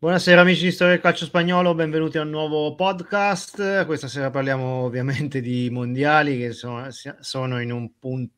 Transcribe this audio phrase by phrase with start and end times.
[0.00, 3.84] Buonasera amici di Storia del Calcio Spagnolo, benvenuti a un nuovo podcast.
[3.84, 6.86] Questa sera parliamo ovviamente di mondiali che sono,
[7.18, 8.32] sono in un punto,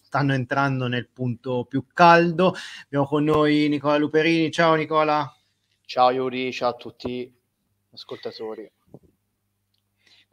[0.00, 2.54] stanno entrando nel punto più caldo.
[2.84, 4.50] Abbiamo con noi Nicola Luperini.
[4.50, 5.30] Ciao Nicola.
[5.84, 7.30] Ciao Yuri, ciao a tutti
[7.92, 8.72] ascoltatori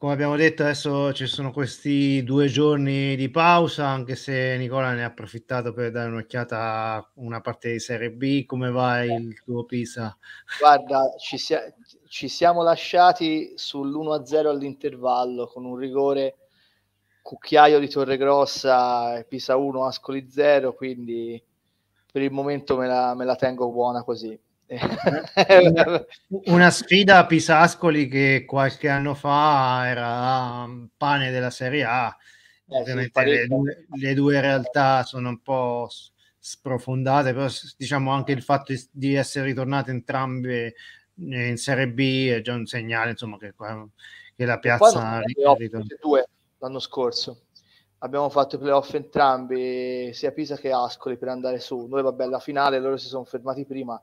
[0.03, 5.05] come abbiamo detto, adesso ci sono questi due giorni di pausa, anche se Nicola ne
[5.05, 8.43] ha approfittato per dare un'occhiata a una parte di Serie B.
[8.45, 10.17] Come va il tuo Pisa?
[10.59, 11.73] Guarda, ci, sia-
[12.09, 16.35] ci siamo lasciati sull'1-0 all'intervallo con un rigore
[17.21, 21.41] cucchiaio di Torregrossa, Pisa 1, Ascoli 0, quindi
[22.11, 24.37] per il momento me la, me la tengo buona così
[26.45, 32.15] una sfida a Pisascoli che qualche anno fa era pane della Serie A.
[32.67, 35.89] Eh, Ovviamente le, due, le, due, realtà sono un po'
[36.39, 40.73] sprofondate, però diciamo anche il fatto di essere ritornate entrambe
[41.15, 43.53] in Serie B è già un segnale, insomma, che,
[44.35, 45.21] che la piazza
[46.01, 46.25] due
[46.63, 47.41] l'anno scorso.
[47.99, 51.85] Abbiamo fatto i playoff entrambi, sia Pisa che Ascoli per andare su.
[51.87, 54.01] Noi, vabbè, la finale loro si sono fermati prima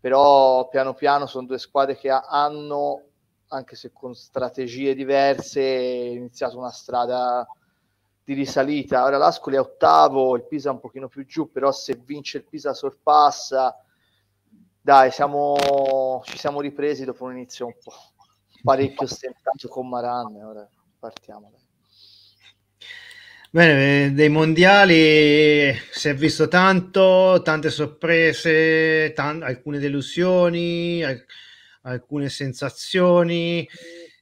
[0.00, 3.02] però piano piano sono due squadre che hanno,
[3.48, 7.46] anche se con strategie diverse, iniziato una strada
[8.24, 9.04] di risalita.
[9.04, 12.72] Ora l'Ascoli è ottavo, il Pisa un pochino più giù, però se vince il Pisa
[12.72, 13.76] sorpassa.
[14.80, 17.92] Dai, siamo, ci siamo ripresi dopo un inizio un po'
[18.62, 20.34] parecchio stentato con Maran.
[20.36, 20.66] Ora
[20.98, 21.50] partiamo.
[21.50, 21.69] Dai.
[23.52, 31.24] Bene, dei mondiali si è visto tanto, tante sorprese, tan- alcune delusioni, al-
[31.82, 33.68] alcune sensazioni.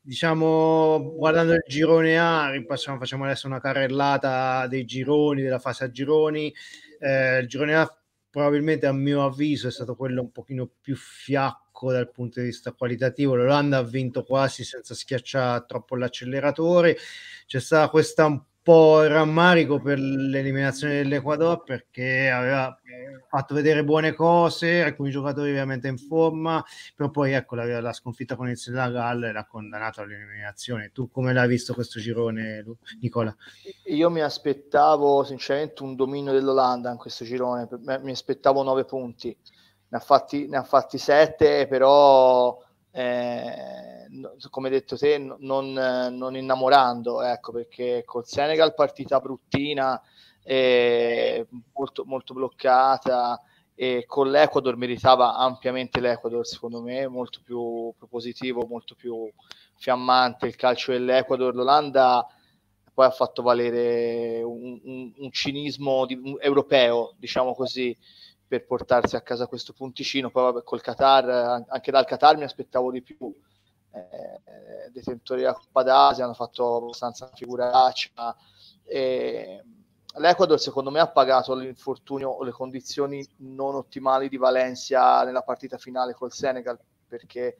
[0.00, 5.90] Diciamo, guardando il girone A, facciamo, facciamo adesso una carrellata dei gironi, della fase a
[5.90, 6.50] gironi.
[6.98, 7.98] Eh, il girone A
[8.30, 12.72] probabilmente a mio avviso è stato quello un pochino più fiacco dal punto di vista
[12.72, 13.34] qualitativo.
[13.34, 16.96] L'Olanda ha vinto quasi senza schiacciare troppo l'acceleratore.
[17.46, 22.78] C'è stata questa un po' rammarico per l'eliminazione dell'Ecuador perché aveva
[23.26, 26.62] fatto vedere buone cose, alcuni giocatori ovviamente in forma,
[26.94, 30.90] però poi ecco la, la sconfitta con il Galles l'ha condannato all'eliminazione.
[30.92, 32.62] Tu come l'hai visto questo girone,
[33.00, 33.34] Nicola?
[33.86, 37.66] Io mi aspettavo sinceramente un dominio dell'Olanda in questo girone,
[38.02, 39.34] mi aspettavo nove punti,
[39.88, 42.54] ne ha fatti, ne ha fatti sette, però
[42.98, 44.08] eh,
[44.50, 50.00] come detto te, non, non, innamorando, ecco, perché col Senegal partita bruttina,
[50.42, 53.40] eh, molto, molto bloccata,
[53.76, 59.30] e con l'Ecuador meritava ampiamente l'Ecuador, secondo me, molto più propositivo, molto più
[59.76, 61.54] fiammante il calcio dell'Ecuador.
[61.54, 62.26] L'Olanda
[62.92, 67.96] poi ha fatto valere un, un, un cinismo di, un, europeo, diciamo così,
[68.48, 70.30] per portarsi a casa questo punticino.
[70.30, 73.32] Poi vabbè, col Qatar, anche dal Qatar mi aspettavo di più.
[73.90, 78.36] Eh, detentori della Coppa d'Asia hanno fatto abbastanza figuraccia.
[78.84, 79.62] Eh,
[80.18, 85.78] L'Ecuador secondo me ha pagato l'infortunio o le condizioni non ottimali di Valencia nella partita
[85.78, 87.58] finale col Senegal perché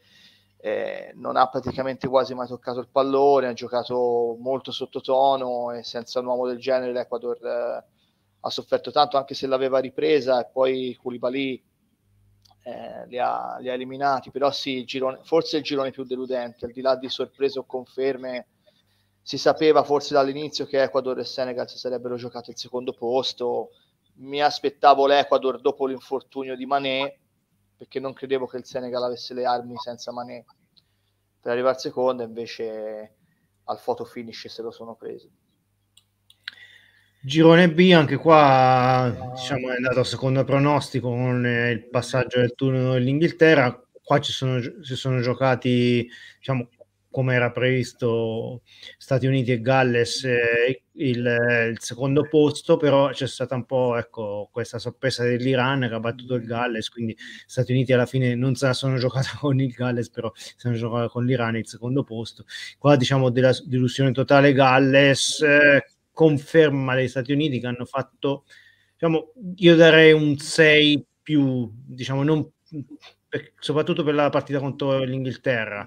[0.56, 6.18] eh, non ha praticamente quasi mai toccato il pallone, ha giocato molto sottotono e senza
[6.18, 7.84] un uomo del genere l'Ecuador eh,
[8.40, 11.62] ha sofferto tanto anche se l'aveva ripresa e poi Koulibaly
[12.62, 16.66] eh, li, ha, li, ha, eliminati, però sì, il girone, forse il girone più deludente,
[16.66, 18.48] al di là di sorprese o conferme,
[19.22, 23.70] si sapeva forse dall'inizio che Ecuador e Senegal si sarebbero giocati il secondo posto,
[24.16, 27.18] mi aspettavo l'Ecuador dopo l'infortunio di Mané,
[27.76, 30.44] perché non credevo che il Senegal avesse le armi senza Mané
[31.40, 33.16] per arrivare al secondo, invece
[33.64, 35.30] al photo finish se lo sono presi.
[37.20, 42.92] Girone B, anche qua diciamo, è andato secondo pronostico con eh, il passaggio del turno
[42.92, 43.82] dell'Inghilterra.
[44.02, 46.08] Qua ci sono, si sono giocati,
[46.38, 46.68] diciamo,
[47.10, 48.62] come era previsto,
[48.96, 54.48] Stati Uniti e Galles eh, il, il, secondo posto, però c'è stata un po' ecco,
[54.52, 58.66] questa sorpresa dell'Iran che ha battuto il Galles, quindi Stati Uniti alla fine non se
[58.66, 62.44] la sono giocata con il Galles, però si sono giocata con l'Iran il secondo posto.
[62.78, 65.40] Qua diciamo della delusione totale Galles.
[65.40, 65.84] Eh,
[66.18, 68.42] conferma degli Stati Uniti che hanno fatto,
[68.94, 72.44] diciamo, io darei un 6 più, diciamo, non,
[73.28, 75.86] per, soprattutto per la partita contro l'Inghilterra.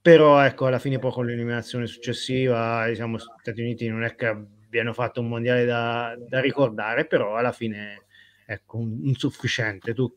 [0.00, 4.92] Però ecco, alla fine poi con l'eliminazione successiva, diciamo, Stati Uniti non è che abbiano
[4.92, 8.04] fatto un mondiale da, da ricordare, però alla fine
[8.46, 9.92] ecco, insufficiente.
[9.92, 10.08] Tu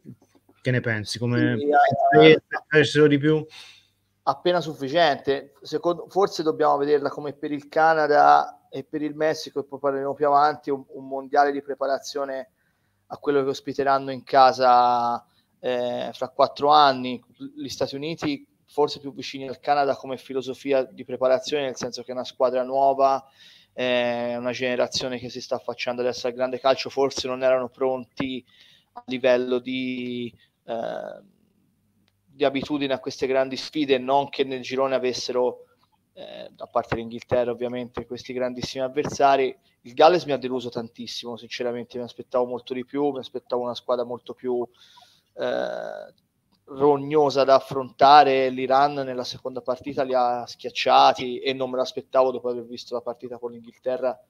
[0.62, 1.18] che ne pensi?
[1.18, 1.58] Come
[2.84, 3.44] sì, uh, di più?
[4.22, 5.54] Appena sufficiente.
[5.64, 10.14] Secondo, forse dobbiamo vederla come per il Canada e per il Messico, e poi parleremo
[10.14, 12.52] più avanti, un, un mondiale di preparazione
[13.08, 15.26] a quello che ospiteranno in casa
[15.60, 17.22] eh, fra quattro anni,
[17.56, 22.12] gli Stati Uniti forse più vicini al Canada come filosofia di preparazione, nel senso che
[22.12, 23.26] è una squadra nuova,
[23.74, 28.46] eh, una generazione che si sta affacciando adesso al grande calcio, forse non erano pronti
[28.94, 30.34] a livello di,
[30.66, 31.22] eh,
[32.26, 35.66] di abitudine a queste grandi sfide, non che nel girone avessero,
[36.20, 39.58] eh, a parte l'Inghilterra ovviamente, questi grandissimi avversari.
[39.82, 43.74] Il Galles mi ha deluso tantissimo, sinceramente mi aspettavo molto di più, mi aspettavo una
[43.74, 44.68] squadra molto più
[45.36, 46.14] eh,
[46.66, 48.50] rognosa da affrontare.
[48.50, 53.02] L'Iran nella seconda partita li ha schiacciati e non me l'aspettavo dopo aver visto la
[53.02, 54.22] partita con l'Inghilterra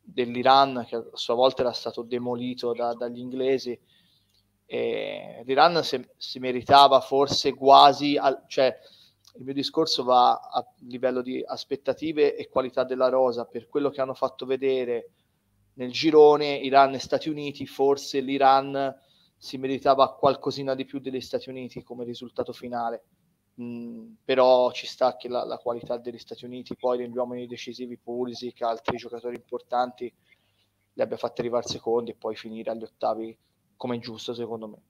[0.00, 3.76] dell'Iran, che a sua volta era stato demolito da, dagli inglesi.
[4.64, 8.78] E L'Iran si meritava forse quasi, al, cioè
[9.38, 14.00] il mio discorso va a livello di aspettative e qualità della rosa per quello che
[14.00, 15.10] hanno fatto vedere
[15.74, 18.94] nel girone Iran e Stati Uniti forse l'Iran
[19.36, 23.04] si meritava qualcosina di più degli Stati Uniti come risultato finale.
[23.60, 27.96] Mm, però ci sta che la, la, qualità degli Stati Uniti, poi degli uomini decisivi,
[27.96, 30.12] Pulisic, altri giocatori importanti,
[30.92, 33.36] li abbia fatti arrivare secondi e poi finire agli ottavi
[33.76, 34.82] come giusto secondo me.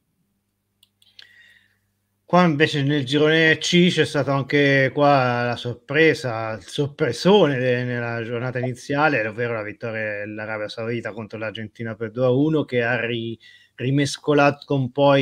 [2.29, 8.21] Qua invece nel girone C c'è stata anche qua la sorpresa, il sorpresone de- nella
[8.25, 13.39] giornata iniziale, ovvero la vittoria dell'Arabia Saudita contro l'Argentina per 2-1 che ha ri-
[13.77, 15.15] rimescolato un po'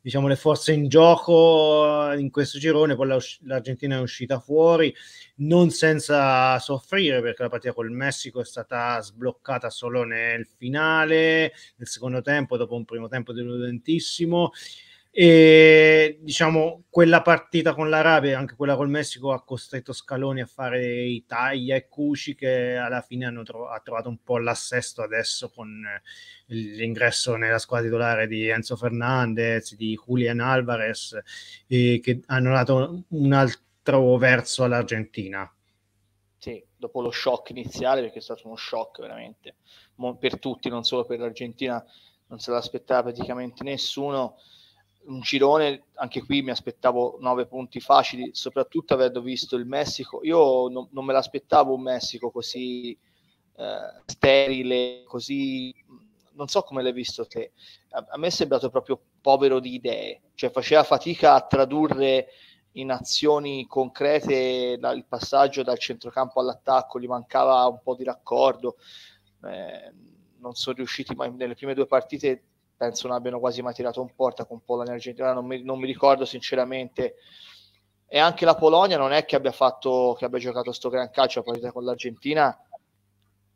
[0.00, 4.94] diciamo, le forze in gioco in questo girone, poi l'Argentina è uscita fuori,
[5.38, 11.88] non senza soffrire perché la partita col Messico è stata sbloccata solo nel finale, nel
[11.88, 14.52] secondo tempo, dopo un primo tempo deludentissimo
[15.20, 20.46] e diciamo quella partita con l'Arabia e anche quella col Messico ha costretto Scaloni a
[20.46, 25.02] fare i tagli e Cuci che alla fine hanno tro- ha trovato un po' l'assesto
[25.02, 25.84] adesso con
[26.46, 31.18] l'ingresso nella squadra titolare di Enzo Fernandez, di Julian Alvarez
[31.66, 35.52] eh, che hanno dato un altro verso all'Argentina.
[36.36, 39.56] Sì, dopo lo shock iniziale perché è stato uno shock veramente
[40.20, 41.84] per tutti, non solo per l'Argentina,
[42.28, 44.36] non se l'aspettava praticamente nessuno
[45.06, 50.20] un girone, anche qui mi aspettavo nove punti facili, soprattutto avendo visto il Messico.
[50.22, 52.96] Io non, non me l'aspettavo un Messico così
[53.56, 55.74] eh, sterile, così
[56.32, 57.52] non so come l'hai visto te.
[57.90, 62.28] A, a, me è sembrato proprio povero di idee, cioè faceva fatica a tradurre
[62.72, 68.76] in azioni concrete la, il passaggio dal centrocampo all'attacco, gli mancava un po' di raccordo.
[69.44, 69.92] Eh,
[70.40, 72.42] non sono riusciti mai nelle prime due partite
[72.78, 75.80] penso non abbiano quasi mai tirato un porta con Polonia e Argentina, non mi, non
[75.80, 77.16] mi ricordo sinceramente.
[78.06, 81.40] E anche la Polonia non è che abbia fatto, che abbia giocato sto gran calcio,
[81.40, 82.56] la partita con l'Argentina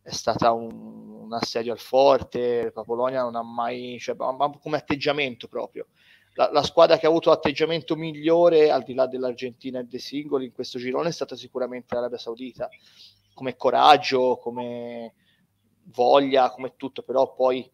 [0.03, 5.47] è stata un, un assedio al forte, la Polonia non ha mai, cioè, come atteggiamento
[5.47, 5.87] proprio.
[6.35, 10.47] La, la, squadra che ha avuto atteggiamento migliore al di là dell'Argentina e dei singoli
[10.47, 12.69] in questo girone è stata sicuramente l'Arabia Saudita,
[13.35, 15.15] come coraggio, come
[15.85, 17.71] voglia, come tutto, però poi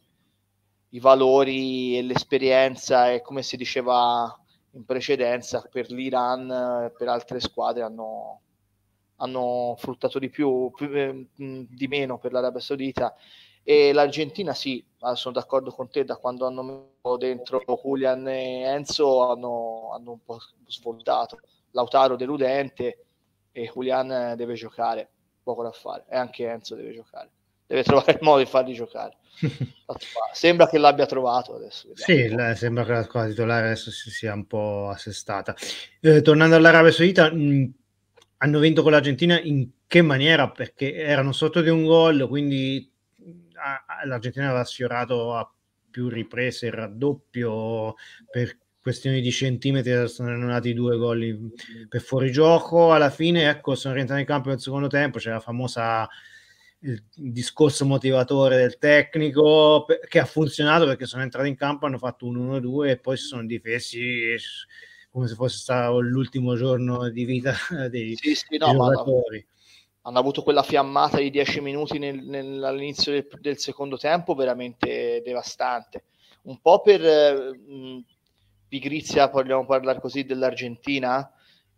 [0.90, 4.34] i valori e l'esperienza e come si diceva
[4.72, 8.40] in precedenza per l'Iran e per altre squadre hanno,
[9.16, 13.14] hanno fruttato di più, più eh, di meno per l'Arabia Saudita.
[13.62, 18.62] E l'Argentina sì, ah, sono d'accordo con te da quando hanno messo dentro Julian e
[18.62, 21.38] Enzo hanno, hanno un po' svoltato.
[21.72, 23.04] Lautaro deludente
[23.52, 25.10] e Julian deve giocare
[25.42, 27.30] poco da fare e anche Enzo deve giocare
[27.68, 29.16] deve trovare il modo di farli giocare.
[30.32, 31.90] sembra che l'abbia trovato adesso.
[31.94, 35.54] Sì, sembra che la squadra titolare adesso si sia un po' assestata.
[36.00, 37.72] Eh, tornando all'Arabia Saudita, mh,
[38.38, 40.50] hanno vinto con l'Argentina in che maniera?
[40.50, 42.90] Perché erano sotto di un gol, quindi
[43.54, 45.52] a, l'Argentina aveva sfiorato a
[45.90, 47.94] più riprese il raddoppio
[48.30, 51.52] per questioni di centimetri sono andati due gol
[51.88, 56.08] per fuorigioco alla fine ecco sono rientrati in campo nel secondo tempo c'è la famosa
[56.80, 62.26] il discorso motivatore del tecnico che ha funzionato perché sono entrati in campo, hanno fatto
[62.26, 64.36] un 1-2 e poi si sono difesi
[65.10, 67.54] come se fosse stato l'ultimo giorno di vita
[67.90, 69.44] dei, sì, sì, no, giocatori.
[70.02, 75.20] Hanno avuto quella fiammata di 10 minuti nel, nel, all'inizio del, del, secondo tempo veramente
[75.24, 76.04] devastante.
[76.42, 78.04] Un po' per mh,
[78.68, 81.30] pigrizia, vogliamo parlare così, dell'Argentina,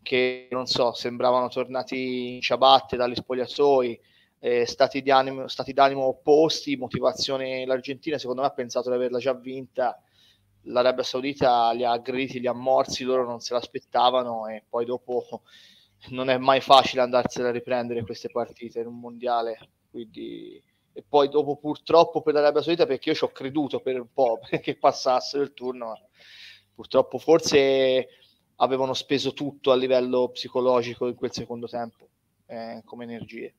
[0.02, 4.00] che non so, sembravano tornati in ciabatte dagli spogliatoi,
[4.40, 9.18] eh, stati, di animo, stati d'animo opposti, motivazione l'Argentina secondo me ha pensato di averla
[9.18, 10.02] già vinta,
[10.62, 15.42] l'Arabia Saudita li ha aggrediti, li ha morsi, loro non se l'aspettavano e poi dopo
[16.10, 19.58] non è mai facile andarsene a riprendere queste partite in un mondiale,
[19.90, 24.12] quindi e poi dopo purtroppo per l'Arabia Saudita perché io ci ho creduto per un
[24.12, 26.08] po' che passassero il turno
[26.74, 28.08] purtroppo forse
[28.56, 32.08] avevano speso tutto a livello psicologico in quel secondo tempo
[32.46, 33.54] eh, come energie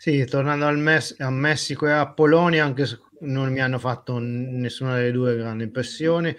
[0.00, 4.18] sì, tornando al Mess- a Messico e a Polonia, anche se non mi hanno fatto
[4.20, 6.36] nessuna delle due grande impressione.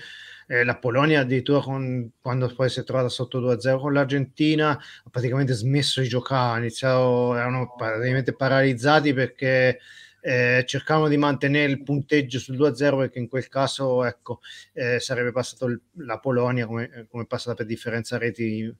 [0.47, 5.09] Eh, la Polonia addirittura con, quando poi si è trovata sotto 2-0 con l'Argentina ha
[5.11, 9.79] praticamente smesso di giocare, iniziato, erano praticamente paralizzati perché
[10.21, 14.39] eh, cercavano di mantenere il punteggio sul 2-0 perché in quel caso ecco,
[14.71, 18.73] eh, sarebbe passato il, la Polonia come, come passata per differenza reti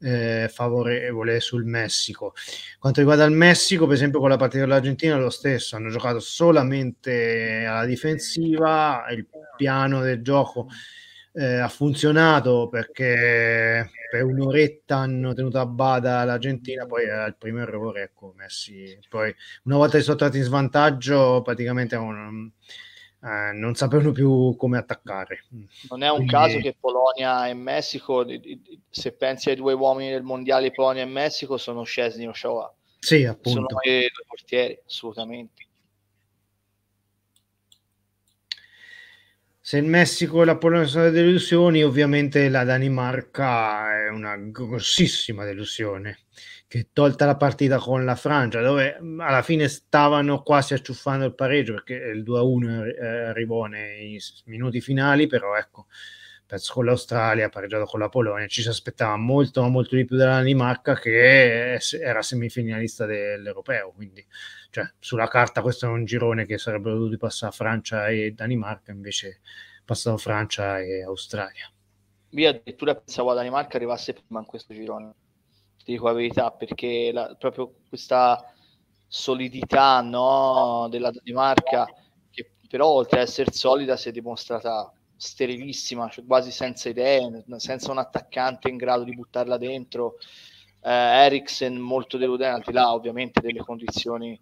[0.00, 2.34] eh, favorevole sul Messico.
[2.78, 7.64] Quanto riguarda il Messico, per esempio, con la partita dell'Argentina lo stesso, hanno giocato solamente
[7.66, 9.26] alla difensiva, il
[9.56, 10.68] piano del gioco
[11.32, 18.02] eh, ha funzionato perché per un'oretta hanno tenuto a bada l'Argentina, poi il primo errore,
[18.02, 18.98] ecco, Messi.
[19.08, 22.50] Poi una volta risottratti in svantaggio, praticamente un,
[23.22, 25.44] eh, non sapevano più come attaccare.
[25.88, 26.32] Non è un Quindi...
[26.32, 28.26] caso che Polonia e Messico,
[28.88, 32.72] se pensi ai due uomini del mondiale Polonia e Messico, sono Scesni o Shoah.
[32.98, 33.50] Sì, appunto.
[33.50, 35.66] Sono i due portieri, assolutamente.
[39.62, 45.44] Se il Messico e la Polonia sono delle delusioni, ovviamente la Danimarca è una grossissima
[45.44, 46.20] delusione
[46.66, 51.74] che tolta la partita con la Francia, dove alla fine stavano quasi acciuffando il pareggio
[51.74, 55.88] perché il 2-1 eh, arrivò nei minuti finali, però ecco,
[56.46, 60.36] perso con l'Australia, pareggiato con la Polonia, ci si aspettava molto, molto di più dalla
[60.36, 64.24] Danimarca che era semifinalista dell'Europeo, quindi
[64.70, 69.40] cioè, sulla carta questo è un girone che sarebbero dovuti passare Francia e Danimarca, invece
[69.84, 71.70] passano Francia e Australia.
[72.30, 75.14] Io addirittura pensavo a Danimarca arrivasse prima in questo girone
[75.84, 78.52] ti dico la verità, perché la, proprio questa
[79.06, 81.86] solidità no, della Danimarca,
[82.30, 87.90] che però oltre ad essere solida si è dimostrata sterilissima, cioè quasi senza idee, senza
[87.90, 90.16] un attaccante in grado di buttarla dentro.
[90.82, 94.38] Eh, Eriksen molto deludente, là ovviamente delle condizioni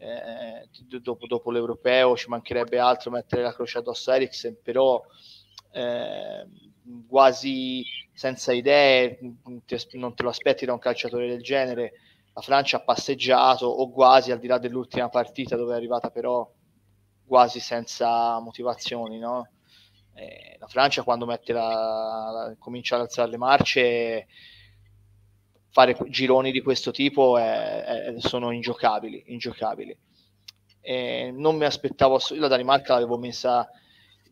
[0.00, 0.68] eh,
[1.00, 5.00] dopo, dopo, l'europeo ci mancherebbe altro mettere la croce addosso a Eriksen, però
[5.72, 6.46] eh,
[7.06, 9.18] quasi senza idee,
[9.92, 11.92] non te lo aspetti da un calciatore del genere.
[12.32, 16.50] La Francia ha passeggiato o quasi al di là dell'ultima partita dove è arrivata però
[17.26, 19.48] quasi senza motivazioni, no?
[20.14, 24.26] eh, la Francia quando la, la, comincia ad alzare le marce
[25.70, 29.96] fare gironi di questo tipo è, è, sono ingiocabili, ingiocabili.
[31.32, 33.68] Non mi aspettavo, la Danimarca l'avevo messa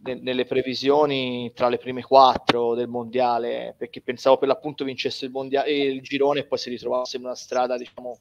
[0.00, 5.71] nelle previsioni tra le prime quattro del mondiale perché pensavo per l'appunto vincesse il, mondiale,
[5.73, 8.18] il girone e poi si ritrovasse in una strada diciamo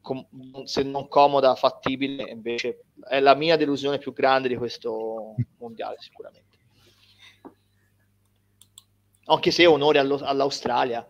[0.00, 0.26] com-
[0.64, 6.58] se non comoda fattibile invece è la mia delusione più grande di questo mondiale sicuramente
[9.24, 11.04] anche se onore allo- all'Australia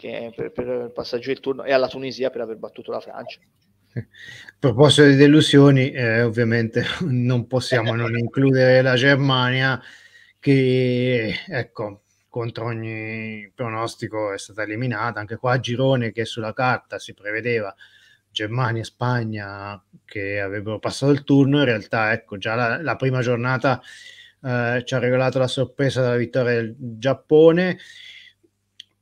[0.00, 3.40] per, per il passaggio del turno e alla Tunisia per aver battuto la Francia
[3.98, 9.80] a proposito di delusioni, eh, ovviamente non possiamo non includere la Germania
[10.38, 15.20] che, ecco, contro ogni pronostico è stata eliminata.
[15.20, 17.74] Anche qua a girone che sulla carta si prevedeva
[18.30, 23.20] Germania e Spagna che avrebbero passato il turno, in realtà, ecco, già la, la prima
[23.20, 23.80] giornata
[24.42, 27.78] eh, ci ha regalato la sorpresa della vittoria del Giappone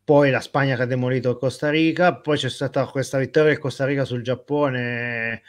[0.07, 3.59] poi la Spagna che ha demolito il Costa Rica, poi c'è stata questa vittoria del
[3.59, 5.43] Costa Rica sul Giappone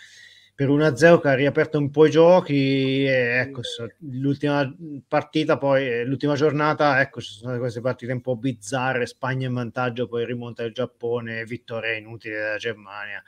[0.56, 3.62] per 1-0 che ha riaperto un po' i giochi e ecco,
[4.00, 4.68] l'ultima
[5.08, 10.08] partita poi, l'ultima giornata, ecco, ci sono queste partite un po' bizzarre, Spagna in vantaggio,
[10.08, 13.22] poi rimonta il Giappone, vittoria inutile della Germania.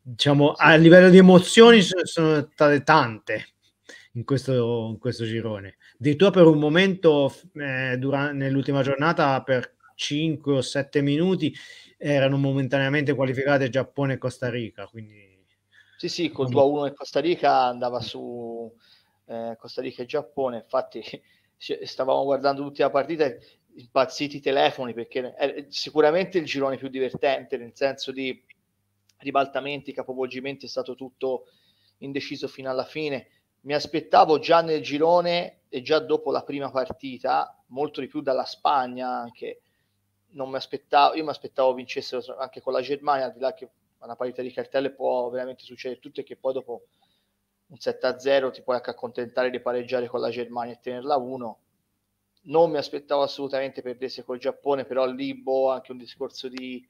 [0.00, 3.48] Diciamo, a livello di emozioni sono state tante
[4.12, 5.76] in questo, in questo girone.
[6.00, 11.54] Addirittura per un momento eh, durante, nell'ultima giornata per 5 o 7 minuti
[11.96, 14.86] erano momentaneamente qualificate Giappone e Costa Rica.
[14.86, 15.44] Quindi...
[15.96, 18.72] Sì, sì, col 2-1 e Costa Rica andava su
[19.26, 20.56] eh, Costa Rica e Giappone.
[20.58, 21.02] Infatti
[21.84, 23.32] stavamo guardando l'ultima partita
[23.74, 28.42] impazziti i telefoni perché è sicuramente il girone più divertente nel senso di
[29.18, 31.46] ribaltamenti, capovolgimenti, è stato tutto
[31.98, 33.28] indeciso fino alla fine.
[33.60, 38.44] Mi aspettavo già nel girone e già dopo la prima partita molto di più dalla
[38.44, 39.60] Spagna anche
[40.32, 43.68] non mi aspettavo, io mi aspettavo vincessero anche con la Germania, al di là che
[43.98, 46.82] una parità di cartelle può veramente succedere tutto e che poi dopo
[47.66, 51.58] un 7-0 ti puoi anche accontentare di pareggiare con la Germania e tenerla 1.
[52.44, 56.86] Non mi aspettavo assolutamente perdesse col Giappone, però lì boh, anche un discorso di...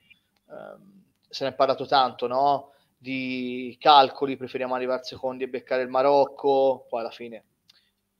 [0.46, 2.72] Um, se ne è parlato tanto, no?
[3.02, 7.44] di calcoli, preferiamo arrivare secondi e beccare il Marocco, poi alla fine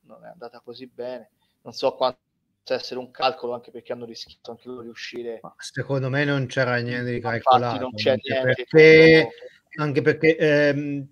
[0.01, 1.31] non è andata così bene.
[1.63, 2.19] Non so quanto
[2.65, 5.41] essere un calcolo anche perché hanno rischiato anche loro di uscire.
[5.59, 7.81] Secondo me non c'era niente di calcolato.
[7.81, 8.67] non c'è niente.
[8.69, 9.29] Perché,
[9.77, 11.09] anche perché ehm,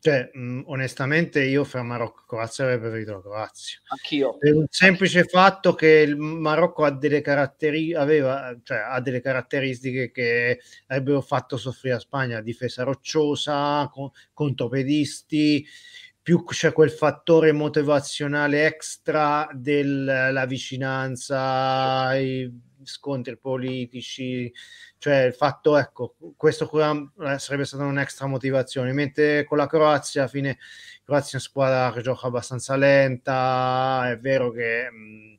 [0.00, 3.78] cioè, mh, onestamente io fra Marocco e Croazia avrei preferito la Croazia.
[3.88, 4.38] Anch'io.
[4.38, 10.10] Per un semplice fatto che il Marocco ha delle, caratteri- aveva, cioè, ha delle caratteristiche
[10.10, 15.66] che avrebbero fatto soffrire la Spagna, difesa rocciosa, con, contropedisti,
[16.30, 22.48] più c'è quel fattore motivazionale extra della vicinanza ai
[22.84, 24.52] scontri politici,
[24.98, 30.30] cioè il fatto, ecco, questo eh, sarebbe stata un'extra motivazione, mentre con la Croazia, alla
[30.30, 30.58] fine,
[31.04, 35.38] Croazia è una squadra che gioca abbastanza lenta, è vero che mh,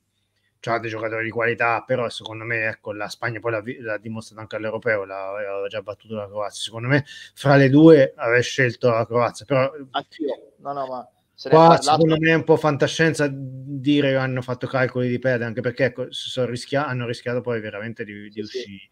[0.65, 4.41] ha dei giocatori di qualità, però secondo me, ecco, la Spagna poi l'ha, l'ha dimostrato
[4.41, 9.05] anche all'Europeo, l'aveva già battuto la Croazia, secondo me fra le due avrei scelto la
[9.05, 9.71] Croazia, però...
[9.91, 11.09] Anch'io, no, no, ma...
[11.49, 15.61] Qua secondo me è un po' fantascienza dire che hanno fatto calcoli di perdere, anche
[15.61, 16.07] perché ecco,
[16.45, 18.63] rischia- hanno rischiato poi veramente di, di sì, uscire.
[18.63, 18.89] Sì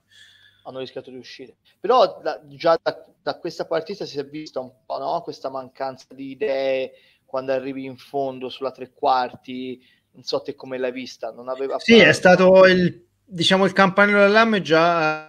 [0.69, 1.57] hanno rischiato di uscire.
[1.79, 5.21] Però da, già da, da, questa partita si è vista un po' no?
[5.21, 6.91] questa mancanza di idee
[7.25, 9.83] quando arrivi in fondo sulla tre quarti.
[10.11, 11.31] Non so te come l'hai vista.
[11.31, 15.28] Non aveva sì, è stato il, diciamo, il campanello d'allarme già,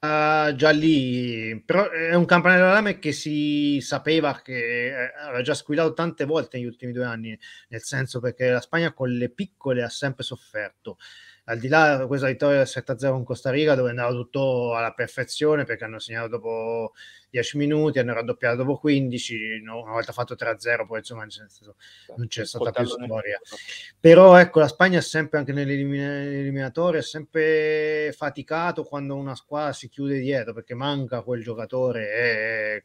[0.00, 5.54] uh, già lì, però è un campanello d'allarme che si sapeva che eh, aveva già
[5.54, 7.38] squillato tante volte negli ultimi due anni,
[7.68, 10.98] nel senso perché la Spagna con le piccole ha sempre sofferto
[11.50, 15.64] al di là di questa vittoria 7-0 con Costa Rica dove andava tutto alla perfezione
[15.64, 16.92] perché hanno segnato dopo
[17.28, 19.82] 10 minuti, hanno raddoppiato dopo 15, no?
[19.82, 21.26] una volta fatto 3-0 poi insomma
[22.16, 23.40] non c'è stata più storia.
[23.98, 29.88] Però ecco la Spagna è sempre anche nell'eliminatorio, è sempre faticato quando una squadra si
[29.88, 32.84] chiude dietro perché manca quel giocatore è,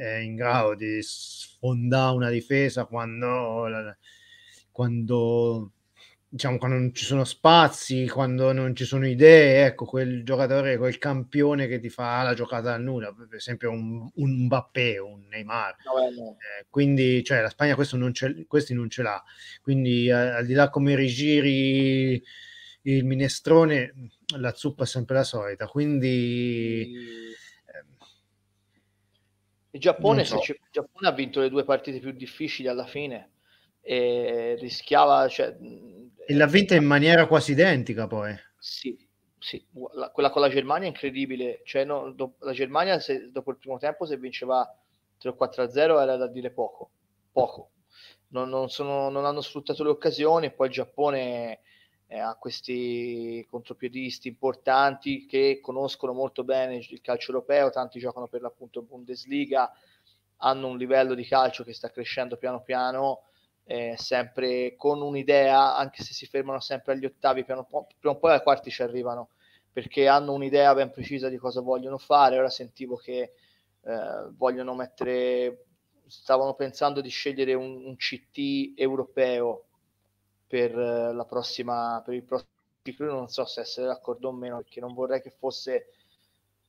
[0.00, 3.68] è in grado di sfondare una difesa quando,
[4.70, 5.72] quando
[6.32, 10.96] diciamo, quando non ci sono spazi, quando non ci sono idee, ecco, quel giocatore, quel
[10.96, 15.76] campione che ti fa la giocata al nulla, per esempio un, un Mbappé, un Neymar.
[15.84, 16.36] No, no.
[16.38, 18.12] Eh, quindi, cioè, la Spagna questo non
[18.48, 19.22] questi non ce l'ha.
[19.60, 22.22] Quindi, eh, al di là come rigiri
[22.84, 23.92] il minestrone,
[24.38, 25.66] la zuppa è sempre la solita.
[25.66, 26.92] Quindi...
[29.70, 30.36] il Giappone, so.
[30.36, 33.32] il Giappone ha vinto le due partite più difficili alla fine
[33.82, 35.54] e rischiava, cioè,
[36.26, 38.34] e l'ha vinta in maniera quasi identica poi.
[38.58, 38.96] Sì,
[39.38, 39.64] sì.
[39.94, 41.62] La, quella con la Germania è incredibile.
[41.64, 44.66] Cioè, no, do, la Germania se, dopo il primo tempo se vinceva
[45.20, 46.90] 3-4-0 era da dire poco.
[47.32, 47.70] Poco.
[48.28, 51.60] Non, non, sono, non hanno sfruttato le occasioni poi il Giappone
[52.12, 58.42] eh, ha questi contropiedisti importanti che conoscono molto bene il calcio europeo, tanti giocano per
[58.42, 59.72] l'appunto Bundesliga,
[60.36, 63.22] hanno un livello di calcio che sta crescendo piano piano
[63.64, 68.32] eh, sempre con un'idea, anche se si fermano sempre agli ottavi, piano, prima o poi
[68.32, 69.30] ai quarti ci arrivano,
[69.72, 72.38] perché hanno un'idea ben precisa di cosa vogliono fare.
[72.38, 73.32] Ora sentivo che
[73.82, 75.66] eh, vogliono mettere,
[76.06, 79.64] stavano pensando di scegliere un, un CT europeo
[80.46, 82.50] per eh, la prossima, per il prossimo
[82.82, 83.12] ciclo.
[83.12, 85.86] Non so se essere d'accordo o meno, perché non vorrei che fosse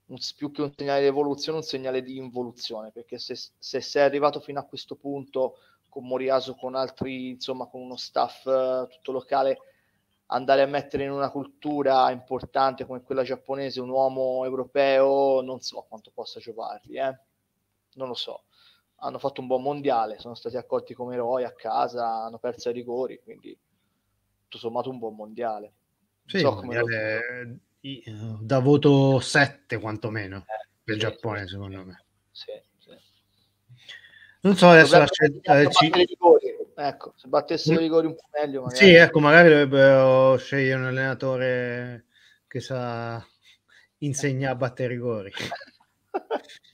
[0.05, 4.03] un, più che un segnale di evoluzione, un segnale di involuzione, perché se, se sei
[4.03, 5.57] arrivato fino a questo punto
[5.93, 9.59] con Moriaso, con altri, insomma, con uno staff uh, tutto locale,
[10.27, 15.85] andare a mettere in una cultura importante come quella giapponese un uomo europeo, non so
[15.87, 17.19] quanto possa giovargli, eh?
[17.93, 18.45] non lo so.
[18.97, 22.73] Hanno fatto un buon mondiale, sono stati accolti come eroi a casa, hanno perso i
[22.73, 23.55] rigori, quindi
[24.43, 25.73] tutto sommato un buon mondiale.
[26.25, 27.59] Sì, so mondiale
[28.39, 32.05] da voto 7 quantomeno eh, per il sì, Giappone, sì, secondo me.
[32.31, 32.51] Sì.
[34.43, 35.89] Non so adesso la scelta eh, ci...
[36.75, 37.81] Ecco, se battessero i mm.
[37.81, 38.61] rigori un po' meglio.
[38.63, 38.85] Magari.
[38.85, 42.05] Sì, ecco, magari dovrebbero scegliere un allenatore
[42.47, 43.25] che sa
[43.99, 45.31] insegnare a battere i rigori.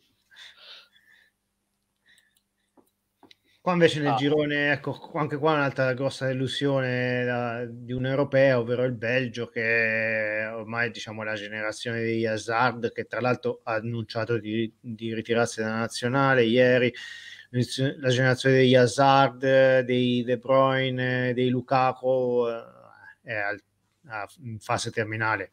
[3.62, 4.16] Qua invece nel ah.
[4.16, 10.50] girone, ecco, anche qua un'altra grossa delusione da, di un europeo, ovvero il Belgio, che
[10.52, 15.76] ormai diciamo la generazione di Hazard, che tra l'altro ha annunciato di, di ritirarsi dalla
[15.76, 16.92] nazionale ieri
[17.50, 23.56] la generazione degli Hazard, dei De Bruyne, dei Lukaku eh, è
[24.44, 25.52] in fase terminale.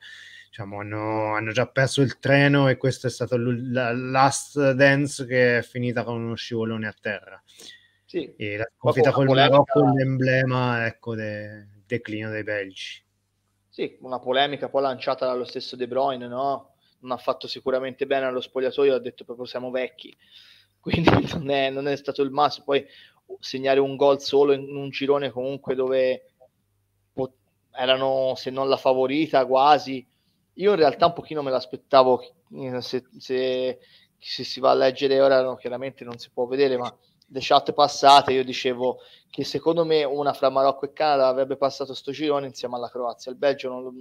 [0.48, 5.58] Diciamo, hanno, hanno, già perso il treno e questo è stato la last dance che
[5.58, 7.42] è finita con uno scivolone a terra.
[8.04, 8.34] Sì.
[8.36, 13.04] E la sconfitta con il Marocco è l'emblema ecco, del declino dei belgi.
[13.68, 16.76] Sì, una polemica poi lanciata dallo stesso De Bruyne, no?
[17.00, 20.16] non ha fatto sicuramente bene allo spogliatoio, ha detto proprio siamo vecchi,
[20.86, 22.66] quindi non è, non è stato il massimo.
[22.66, 22.86] Poi
[23.40, 26.30] segnare un gol solo in un girone comunque dove
[27.72, 30.06] erano, se non la favorita, quasi.
[30.54, 32.22] Io in realtà un pochino me l'aspettavo,
[32.78, 33.78] se, se,
[34.16, 36.96] se si va a leggere ora, no, chiaramente non si può vedere, ma
[37.30, 41.92] le chat passate io dicevo che secondo me una fra Marocco e Canada avrebbe passato
[41.92, 43.32] sto girone insieme alla Croazia.
[43.32, 43.92] Il Belgio non lo,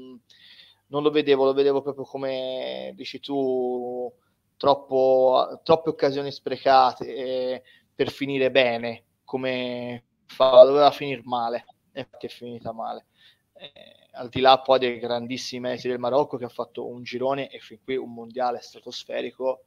[0.88, 4.10] non lo vedevo, lo vedevo proprio come dici tu,
[4.57, 7.63] troppo, troppe occasioni sprecate
[7.93, 13.05] per finire bene, come fa, doveva finire male, e infatti è finita male.
[13.53, 17.49] Eh, al di là poi dei grandissimi meriti del Marocco che ha fatto un girone
[17.49, 19.65] e fin qui un mondiale stratosferico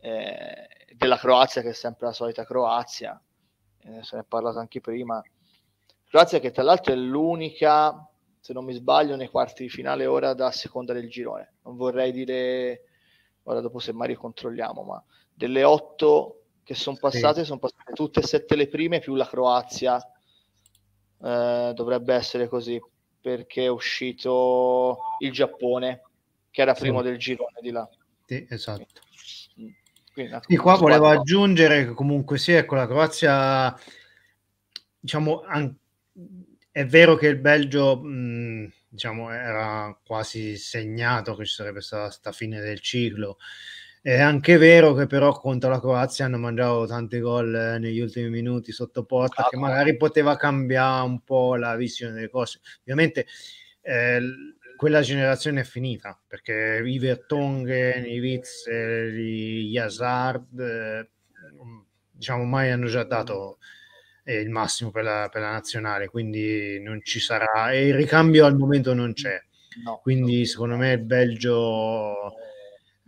[0.00, 3.20] eh, della Croazia che è sempre la solita Croazia
[3.80, 5.22] eh, se ne è parlato anche prima
[6.08, 8.06] Croazia che tra l'altro è l'unica
[8.38, 12.12] se non mi sbaglio nei quarti di finale ora da seconda del girone non vorrei
[12.12, 12.82] dire
[13.46, 17.46] ora dopo se mai ricontrolliamo ma delle otto che sono passate sì.
[17.46, 20.00] sono passate tutte e sette le prime più la Croazia
[21.22, 22.80] eh, dovrebbe essere così
[23.20, 26.02] perché è uscito il Giappone
[26.50, 27.04] che era primo sì.
[27.04, 27.88] del girone di là
[28.24, 29.04] sì, esatto
[30.16, 33.78] quindi, sì, qua volevo aggiungere che comunque sì, ecco, la Croazia,
[34.98, 35.76] diciamo, an-
[36.70, 42.32] è vero che il Belgio, mh, diciamo, era quasi segnato che ci sarebbe stata questa
[42.32, 43.36] fine del ciclo.
[44.00, 48.30] È anche vero che però contro la Croazia hanno mangiato tanti gol eh, negli ultimi
[48.30, 52.60] minuti sotto porta, ah, che magari poteva cambiare un po' la visione delle cose.
[52.80, 53.26] Ovviamente
[53.82, 54.20] eh,
[54.76, 61.08] quella generazione è finita perché i Vertonghen, i Witzel, gli Hazard, eh,
[62.12, 63.58] diciamo, mai hanno già dato
[64.34, 68.56] il massimo per la, per la, nazionale, quindi non ci sarà e il ricambio al
[68.56, 69.40] momento non c'è.
[69.84, 70.44] No, quindi no.
[70.46, 72.32] secondo me il Belgio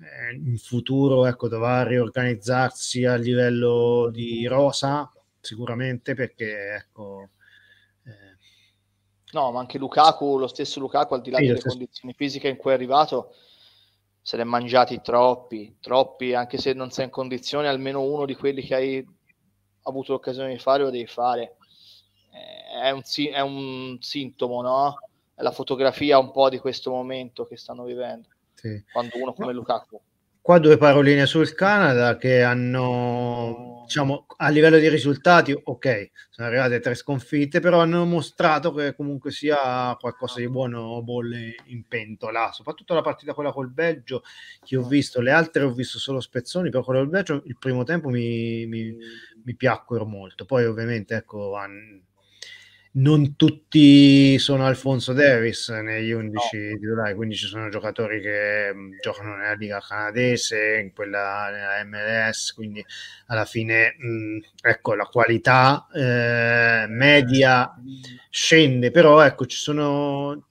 [0.00, 7.30] eh, in futuro ecco, dovrà riorganizzarsi a livello di rosa sicuramente perché ecco,
[9.30, 12.56] No, ma anche Lukaku, lo stesso Lukaku, al di là sì, delle condizioni fisiche in
[12.56, 13.34] cui è arrivato,
[14.22, 18.34] se ne è mangiati troppi, troppi, anche se non sei in condizione, almeno uno di
[18.34, 19.06] quelli che hai
[19.82, 21.56] avuto l'occasione di fare lo devi fare.
[22.32, 24.98] Eh, è un, è un sintomo, no?
[25.34, 28.28] È la fotografia un po' di questo momento che stanno vivendo.
[28.54, 28.82] Sì.
[28.92, 30.00] Quando uno come Lukaku
[30.48, 36.80] Qua due paroline sul Canada che hanno, diciamo, a livello di risultati, ok, sono arrivate
[36.80, 42.94] tre sconfitte, però hanno mostrato che comunque sia qualcosa di buono bolle in pentola, soprattutto
[42.94, 44.22] la partita quella col Belgio,
[44.64, 47.84] che ho visto, le altre ho visto solo spezzoni, però quella del Belgio il primo
[47.84, 48.96] tempo mi, mi,
[49.44, 52.07] mi piacquero molto, poi ovviamente ecco, hanno
[52.92, 56.78] non tutti sono Alfonso Davis negli 11 no.
[56.78, 62.52] titolari, quindi ci sono giocatori che mm, giocano nella Liga canadese, in quella nella MLS,
[62.54, 62.84] quindi
[63.26, 67.74] alla fine mh, mm, ecco la qualità eh, media
[68.30, 70.48] scende, però ecco ci sono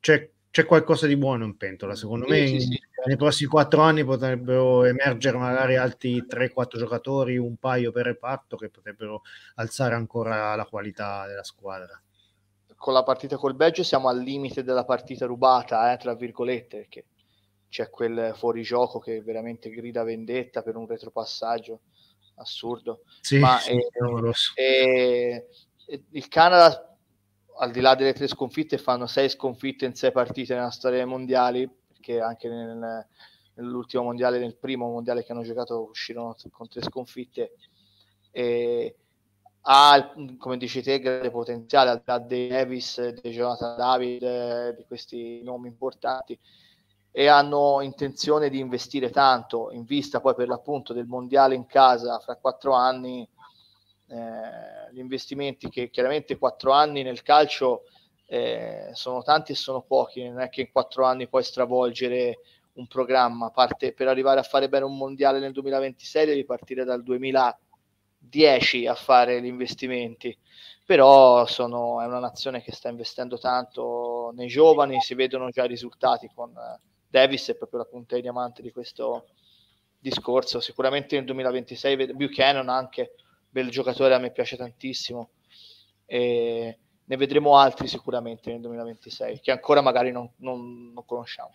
[0.00, 1.94] c'è c'è qualcosa di buono in pentola.
[1.96, 2.80] Secondo sì, me sì, sì.
[3.04, 8.68] Nei prossimi quattro anni potrebbero emergere magari altri 3-4 giocatori, un paio per reparto che
[8.68, 9.22] potrebbero
[9.56, 12.00] alzare ancora la qualità della squadra.
[12.76, 17.04] Con la partita col Belgio siamo al limite della partita rubata, eh, tra virgolette, perché
[17.68, 21.80] c'è quel fuorigioco che veramente grida vendetta per un retropassaggio
[22.36, 23.02] assurdo.
[23.20, 23.70] Sì, Ma sì,
[24.54, 25.44] è, è,
[25.86, 26.92] è, il Canada
[27.58, 31.06] al di là delle tre sconfitte, fanno sei sconfitte in sei partite nella storia dei
[31.06, 31.68] mondiali,
[32.02, 33.06] perché anche nel,
[33.54, 37.52] nell'ultimo mondiale, nel primo mondiale che hanno giocato, uscirono con tre sconfitte.
[38.32, 38.96] E
[39.62, 44.84] ha, come dici te, grande potenziale, al di là dei Davis, di Jonathan David, di
[44.86, 46.36] questi nomi importanti,
[47.12, 52.18] e hanno intenzione di investire tanto in vista poi per l'appunto del mondiale in casa
[52.20, 53.28] fra quattro anni
[54.06, 57.82] eh, gli investimenti che chiaramente quattro anni nel calcio
[58.26, 62.38] eh, sono tanti e sono pochi, non è che in quattro anni puoi stravolgere
[62.74, 67.02] un programma, parte per arrivare a fare bene un mondiale nel 2026 devi partire dal
[67.02, 70.36] 2010 a fare gli investimenti,
[70.86, 75.68] però sono, è una nazione che sta investendo tanto nei giovani, si vedono già i
[75.68, 79.26] risultati con eh, Davis è proprio la punta di diamante di questo
[79.98, 83.14] discorso, sicuramente nel 2026 Buchanan anche
[83.50, 85.30] bel giocatore, a me piace tantissimo.
[86.06, 91.54] E ne vedremo altri sicuramente nel 2026, che ancora magari non, non, non conosciamo.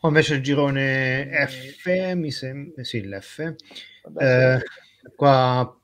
[0.00, 3.54] Ho invece il girone F, mi sembra, sì, l'F.
[4.18, 4.62] Eh,
[5.16, 5.76] qua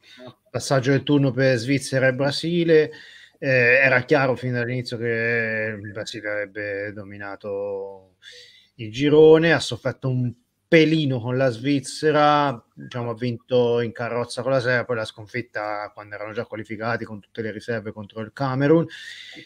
[0.50, 2.92] passaggio del turno per Svizzera e Brasile.
[3.38, 8.14] eh, era chiaro fin dall'inizio che il Brasile avrebbe dominato
[8.77, 10.33] il girone, ha sofferto un
[10.75, 15.89] pelino con la Svizzera, diciamo, ha vinto in carrozza con la Serbia, poi la sconfitta
[15.95, 18.85] quando erano già qualificati con tutte le riserve contro il Camerun.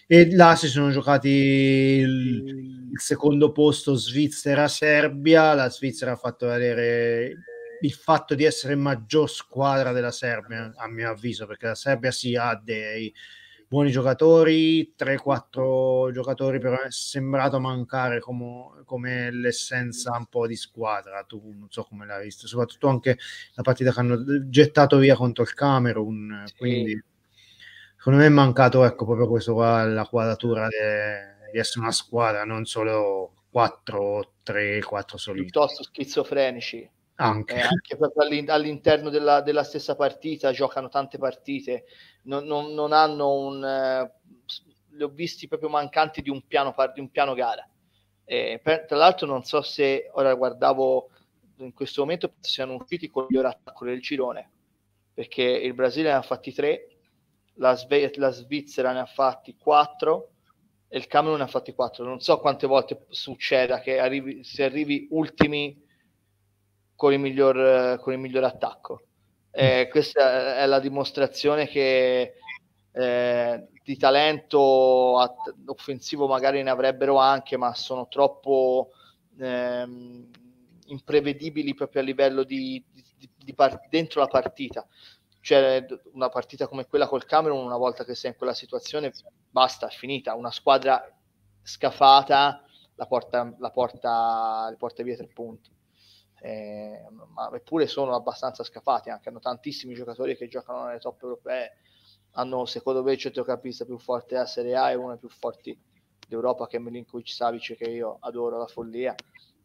[0.07, 7.37] E là si sono giocati il, il secondo posto Svizzera-Serbia, la Svizzera ha fatto vedere
[7.83, 12.37] il fatto di essere maggior squadra della Serbia, a mio avviso, perché la Serbia si
[12.37, 13.15] ha dei
[13.69, 21.23] buoni giocatori, 3-4 giocatori, però è sembrato mancare come, come, l'essenza un po' di squadra.
[21.25, 23.19] Tu non so come l'hai visto, soprattutto anche
[23.55, 26.45] la partita che hanno gettato via contro il Camerun.
[26.47, 26.55] Sì.
[26.57, 27.05] Quindi,
[27.97, 32.45] secondo me è mancato ecco, proprio questo qua, la quadratura de, di essere una squadra,
[32.45, 35.45] non solo 4, 3, 4 soliti.
[35.45, 36.91] Piuttosto schizofrenici.
[37.21, 37.55] Anche.
[37.55, 41.87] Eh, anche proprio all'interno della, della, stessa partita giocano tante partite,
[42.23, 43.65] non, non, non hanno un...
[43.65, 44.13] Eh,
[44.91, 47.69] li ho visti proprio mancanti di un piano, di un piano gara.
[48.25, 51.11] Eh, per, tra l'altro non so se ora guardavo
[51.57, 54.51] in questo momento siano usciti con il miglior attacco del girone,
[55.13, 56.99] perché il Brasile ne ha fatti tre,
[57.55, 60.35] la, Sve- la Svizzera ne ha fatti quattro
[60.87, 62.05] e il Camerun ne ha fatti quattro.
[62.05, 65.87] Non so quante volte succeda che arrivi, se arrivi ultimi
[66.99, 69.03] con il miglior, con il miglior attacco.
[69.53, 69.91] Eh, mm.
[69.91, 72.35] questa è la dimostrazione che
[72.91, 78.91] eh, di talento att- offensivo magari ne avrebbero anche, ma sono troppo
[79.39, 80.29] ehm,
[80.87, 84.85] imprevedibili proprio a livello di, di, di part- dentro la partita.
[85.41, 89.13] Cioè, una partita come quella col Camerun, una volta che sei in quella situazione,
[89.49, 90.35] basta, è finita.
[90.35, 91.01] Una squadra
[91.63, 92.65] scafata
[92.97, 95.77] la porta, la porta, la porta via tre punti
[96.41, 101.79] eh, ma eppure sono abbastanza scafati, anche hanno tantissimi giocatori che giocano nelle top europee,
[102.33, 105.79] hanno secondo me il centrocampista più forte della Serie A e uno dei più forti
[106.29, 109.15] d'Europa che è Milinkovic Savic che io adoro la follia,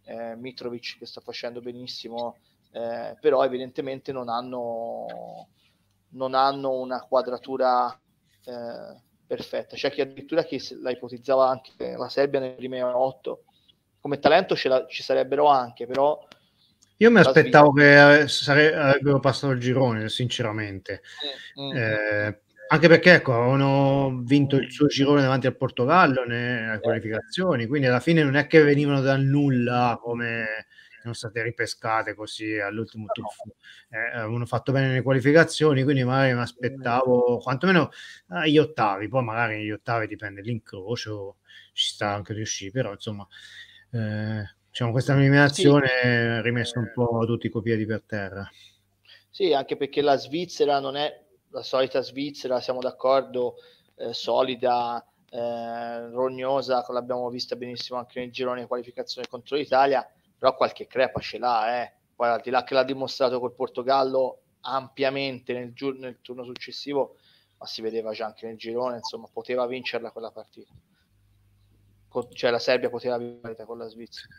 [0.05, 2.37] eh, Mitrovic che sta facendo benissimo,
[2.71, 5.47] eh, però evidentemente non hanno,
[6.09, 7.97] non hanno una quadratura
[8.45, 9.75] eh, perfetta.
[9.75, 13.43] C'è chi addirittura chi la ipotizzava anche la Serbia nelle prime otto.
[13.99, 16.25] Come talento la, ci sarebbero anche, però
[17.03, 21.01] io mi aspettavo che sare- avrebbero passato il girone, sinceramente.
[21.59, 21.75] Mm, mm.
[21.75, 27.87] Eh, anche perché ecco, avevano vinto il suo girone davanti al Portogallo nelle qualificazioni, quindi
[27.87, 30.65] alla fine non è che venivano dal nulla come
[31.01, 33.55] sono state ripescate così all'ultimo tuffo.
[33.89, 37.91] Eh, avevano fatto bene le qualificazioni, quindi magari mi aspettavo quantomeno
[38.29, 41.39] agli ottavi, poi magari negli ottavi dipende l'incrocio,
[41.73, 43.27] ci sta anche riuscire, però insomma...
[43.91, 46.07] Eh, diciamo, questa eliminazione sì.
[46.07, 48.49] ha rimesso un po' tutti i copiedi per terra.
[49.29, 53.57] Sì, anche perché la Svizzera non è la solita Svizzera, siamo d'accordo,
[53.97, 60.55] eh, solida, eh, rognosa, l'abbiamo vista benissimo anche nel girone di qualificazione contro l'Italia, però
[60.55, 61.93] qualche crepa ce l'ha, eh.
[62.15, 67.17] Poi al di là che l'ha dimostrato col Portogallo ampiamente nel, giur- nel turno successivo,
[67.59, 70.73] ma si vedeva già anche nel girone, insomma, poteva vincerla quella partita.
[72.31, 74.33] cioè la Serbia poteva vincere con la Svizzera.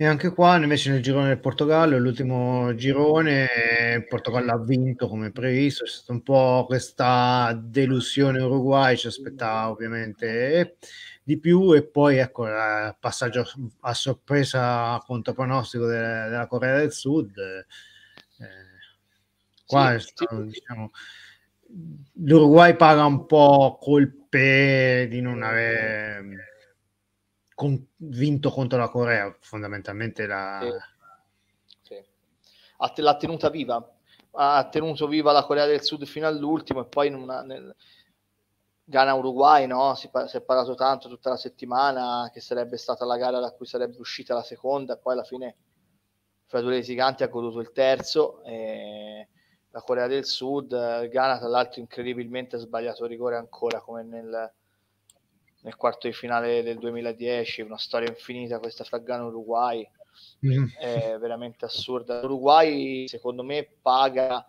[0.00, 3.48] E anche qua, invece, nel girone del Portogallo, l'ultimo girone,
[3.96, 5.82] il Portogallo ha vinto come previsto.
[5.84, 10.76] C'è stata un po' questa delusione Uruguay, ci aspettava ovviamente
[11.24, 11.72] di più.
[11.74, 13.44] E poi, ecco, il passaggio
[13.80, 17.36] a sorpresa contro pronostico de- della Corea del Sud.
[17.36, 17.66] Eh,
[19.66, 20.50] qua sì, stato, sì.
[20.60, 20.90] Diciamo,
[22.24, 26.47] l'Uruguay paga un po' colpe di non avere
[27.58, 30.60] con, vinto contro la Corea, fondamentalmente la...
[31.82, 31.96] Sì.
[31.96, 33.02] Sì.
[33.02, 33.96] l'ha tenuta viva,
[34.30, 37.74] ha tenuto viva la Corea del Sud fino all'ultimo e poi in una, nel
[38.84, 39.96] Ghana-Uruguay no?
[39.96, 43.66] si, si, è parlato tanto tutta la settimana che sarebbe stata la gara da cui
[43.66, 45.56] sarebbe uscita la seconda e poi alla fine
[46.46, 49.26] fra due litiganti ha goduto il terzo e
[49.70, 50.70] la Corea del Sud,
[51.02, 54.52] il Ghana tra l'altro incredibilmente ha sbagliato rigore ancora come nel
[55.62, 59.88] nel quarto di finale del 2010, una storia infinita questa fra Ghana Uruguay,
[60.46, 60.66] mm.
[60.78, 62.20] è veramente assurda.
[62.20, 64.46] L'Uruguay secondo me paga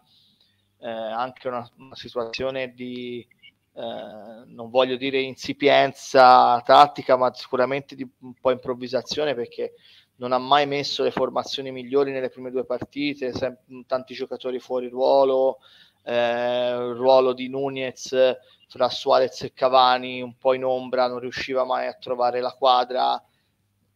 [0.80, 3.26] eh, anche una, una, situazione di,
[3.74, 9.74] eh, non voglio dire insipienza tattica, ma sicuramente di un po' improvvisazione perché
[10.19, 14.88] non ha mai messo le formazioni migliori nelle prime due partite, sem- tanti giocatori fuori
[14.88, 15.60] ruolo,
[16.10, 18.15] eh, il ruolo di Nunez
[18.67, 23.24] fra Suarez e Cavani un po' in ombra, non riusciva mai a trovare la quadra.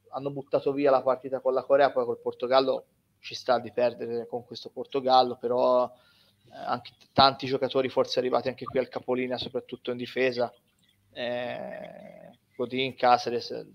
[0.10, 2.86] Hanno buttato via la partita con la Corea, poi col Portogallo
[3.20, 5.92] ci sta di perdere con questo Portogallo, però
[6.68, 10.54] anche tanti giocatori forse arrivati anche qui al capolinea, soprattutto in difesa.
[11.14, 13.66] Eh, Godin, Caceres.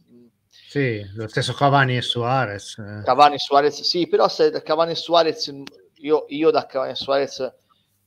[0.46, 2.79] Sì, lo stesso Cavani e Suarez.
[2.79, 3.03] Eh.
[3.05, 5.53] Cavani e Suarez, sì, però se da Cavani e Suarez,
[5.94, 7.53] io, io da Cavani e Suarez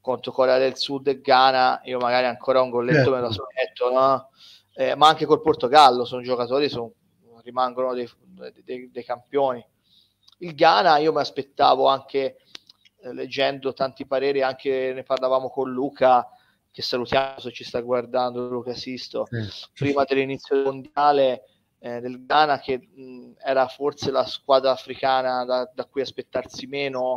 [0.01, 3.13] contro Corea del Sud e Ghana, io magari ancora un golletto eh.
[3.13, 4.29] me lo aspetto, no?
[4.73, 6.93] eh, ma anche col Portogallo sono giocatori, sono,
[7.43, 8.09] rimangono dei,
[8.63, 9.63] dei, dei, campioni.
[10.39, 12.37] Il Ghana io mi aspettavo anche,
[13.01, 16.27] eh, leggendo tanti pareri, anche ne parlavamo con Luca,
[16.71, 19.67] che salutiamo se ci sta guardando, Luca Sisto, sì.
[19.73, 21.43] prima dell'inizio del mondiale
[21.79, 27.13] eh, del Ghana, che mh, era forse la squadra africana da, da cui aspettarsi meno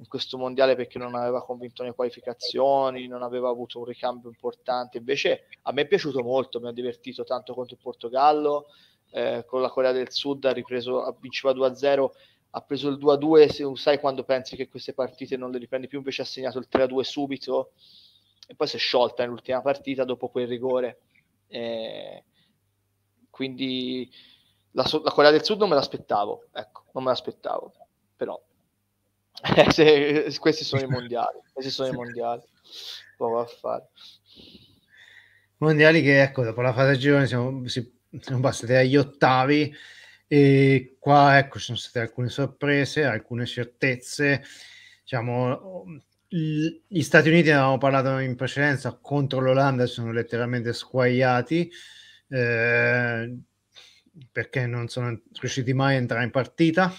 [0.00, 4.96] in questo mondiale perché non aveva convinto le qualificazioni, non aveva avuto un ricambio importante.
[4.96, 8.66] Invece a me è piaciuto molto, mi ha divertito tanto contro il Portogallo,
[9.10, 12.10] eh, con la Corea del Sud ha ripreso, vinceva 2-0,
[12.52, 15.98] ha preso il 2-2, se, sai quando pensi che queste partite non le riprendi più,
[15.98, 17.72] invece ha segnato il 3-2 subito
[18.46, 21.00] e poi si è sciolta nell'ultima partita dopo quel rigore.
[21.46, 22.24] Eh,
[23.28, 24.10] quindi
[24.70, 27.72] la, la Corea del Sud non me l'aspettavo, ecco, non me l'aspettavo,
[28.16, 28.40] però
[30.38, 32.42] questi sono i mondiali, questi sono i mondiali.
[33.16, 33.88] Poco a fare.
[35.58, 39.74] Mondiali che ecco, dopo la fase girone siamo, si, siamo passati agli ottavi
[40.26, 44.42] e qua ecco ci sono state alcune sorprese, alcune certezze.
[45.02, 45.84] Diciamo,
[46.28, 51.70] gli Stati Uniti, ne avevamo parlato in precedenza, contro l'Olanda sono letteralmente squagliati
[52.28, 53.38] eh,
[54.30, 56.92] perché non sono riusciti mai a entrare in partita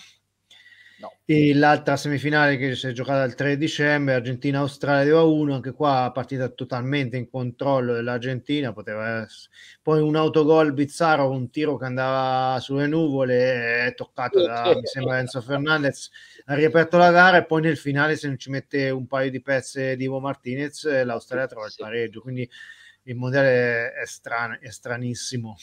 [1.01, 1.15] No.
[1.25, 6.47] E l'altra semifinale che si è giocata il 3 dicembre, Argentina-Australia 2-1, anche qua partita
[6.49, 9.49] totalmente in controllo dell'Argentina, poteva essere.
[9.81, 15.17] Poi un autogol bizzarro, un tiro che andava sulle nuvole, è toccato da, mi sembra,
[15.17, 16.11] Enzo Fernandez,
[16.45, 19.41] ha riaperto la gara e poi nel finale se non ci mette un paio di
[19.41, 22.47] pezzi di Ivo Martinez, l'Australia trova il pareggio, quindi
[23.03, 25.55] il mondiale è, strano, è stranissimo.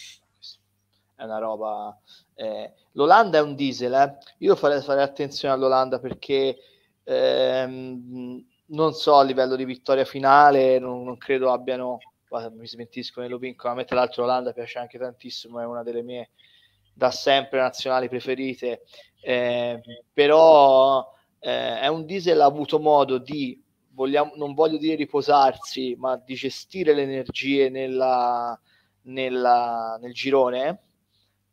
[1.14, 1.96] È una roba
[2.40, 4.18] eh, L'Olanda è un diesel, eh?
[4.38, 6.56] io farei fare attenzione all'Olanda perché
[7.02, 11.98] ehm, non so a livello di vittoria finale, non, non credo abbiano,
[12.52, 15.82] mi smentiscono e lo vincono, a me tra l'altro l'Olanda piace anche tantissimo, è una
[15.82, 16.30] delle mie
[16.92, 18.82] da sempre nazionali preferite,
[19.20, 19.80] eh,
[20.12, 26.16] però eh, è un diesel ha avuto modo di, vogliamo, non voglio dire riposarsi, ma
[26.16, 28.58] di gestire le energie nella,
[29.02, 30.82] nella, nel girone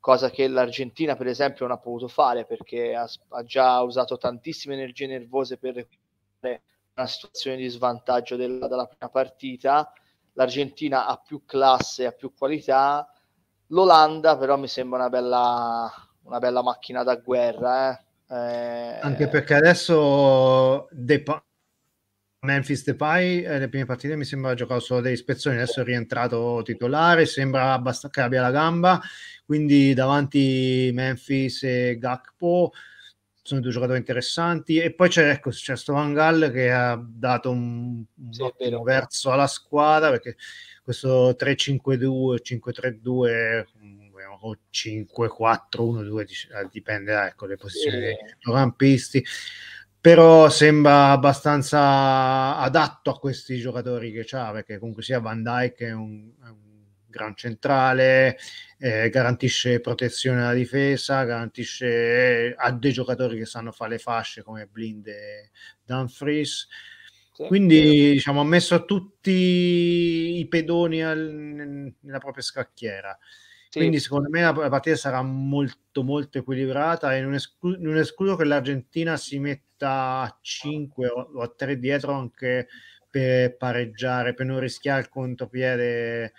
[0.05, 4.75] cosa che l'Argentina per esempio non ha potuto fare perché ha, ha già usato tantissime
[4.75, 6.61] energie nervose per recuperare
[6.93, 9.91] una situazione di svantaggio della, della prima partita.
[10.33, 13.11] L'Argentina ha più classe, ha più qualità.
[13.69, 15.91] L'Olanda però mi sembra una bella,
[16.21, 17.89] una bella macchina da guerra.
[17.89, 18.03] Eh.
[18.29, 18.99] Eh...
[19.01, 21.43] Anche perché adesso Depa-
[22.45, 26.61] Memphis Depay eh, le prime partite mi sembra giocato solo delle ispezioni adesso è rientrato
[26.63, 29.01] titolare sembra abbastanza che abbia la gamba
[29.45, 32.71] quindi davanti Memphis e Gakpo
[33.45, 34.77] sono due giocatori interessanti.
[34.79, 38.81] E poi c'è, ecco, c'è sto Van Gaal che ha dato un, un sì, ottimo
[38.81, 40.35] verso alla squadra perché
[40.83, 43.65] questo 3-5-2 5-3-2
[44.41, 48.01] o 5-4-1-2 dipende ecco le posizioni sì.
[48.01, 49.23] dei campisti
[50.05, 55.93] però sembra abbastanza adatto a questi giocatori che c'ha perché comunque sia Van Dyke è
[55.93, 58.37] un, è un gran centrale,
[58.77, 64.67] eh, garantisce protezione alla difesa, garantisce a dei giocatori che sanno fare le fasce come
[64.67, 65.49] Blind e
[65.83, 66.67] Dumfries.
[67.33, 73.17] Sì, Quindi diciamo, ha messo tutti i pedoni al, nella propria scacchiera.
[73.75, 73.81] Sì.
[73.81, 78.45] Quindi secondo me la, partita sarà molto molto equilibrata e non, esclu- non escludo che
[78.45, 82.69] l'Argentina si metta a 5 o, o a 3 dietro anche
[83.09, 86.31] per pareggiare, per non rischiare il contropiede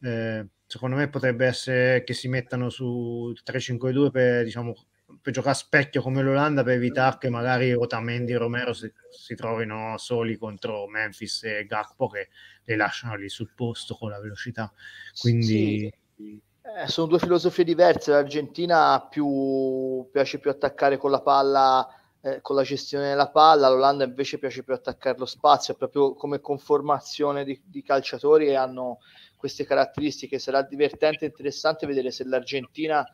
[0.00, 4.74] eh, secondo me potrebbe essere che si mettano su 3-5-2 per, diciamo,
[5.20, 9.34] per giocare a specchio come l'Olanda per evitare che magari Otamendi e Romero si, si,
[9.34, 12.30] trovino soli contro Memphis e Gakpo che
[12.64, 14.72] le lasciano lì sul posto con la velocità.
[15.20, 15.92] Quindi...
[16.16, 16.48] Sì.
[16.76, 18.12] Eh, sono due filosofie diverse.
[18.12, 21.88] L'Argentina più, piace più attaccare con la palla,
[22.20, 26.40] eh, con la gestione della palla, l'Olanda invece piace più attaccare lo spazio, proprio come
[26.40, 28.98] conformazione di, di calciatori hanno
[29.36, 30.38] queste caratteristiche.
[30.38, 33.04] Sarà divertente e interessante vedere se l'Argentina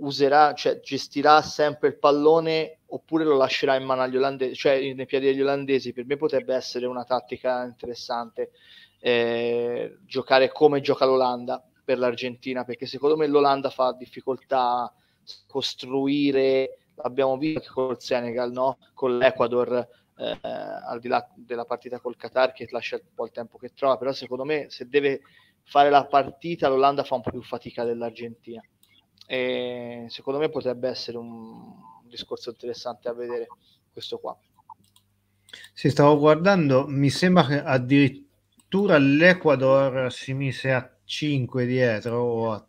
[0.00, 5.06] userà, cioè gestirà sempre il pallone oppure lo lascerà in mano agli olandesi, cioè nei
[5.06, 5.94] piedi degli olandesi.
[5.94, 8.50] Per me potrebbe essere una tattica interessante
[9.00, 14.92] eh, giocare come gioca l'Olanda per l'Argentina, perché secondo me l'Olanda fa difficoltà a
[15.46, 18.78] costruire, l'abbiamo visto anche col Senegal, no?
[18.94, 23.32] con l'Ecuador, eh, al di là della partita col Qatar che lascia un po' il
[23.32, 25.22] tempo che trova, però secondo me se deve
[25.64, 28.62] fare la partita l'Olanda fa un po' più fatica dell'Argentina.
[29.26, 31.74] E secondo me potrebbe essere un
[32.04, 33.46] discorso interessante a vedere
[33.92, 34.36] questo qua.
[35.72, 42.66] Sì, stavo guardando, mi sembra che addirittura l'Ecuador si mise a 5 dietro, a,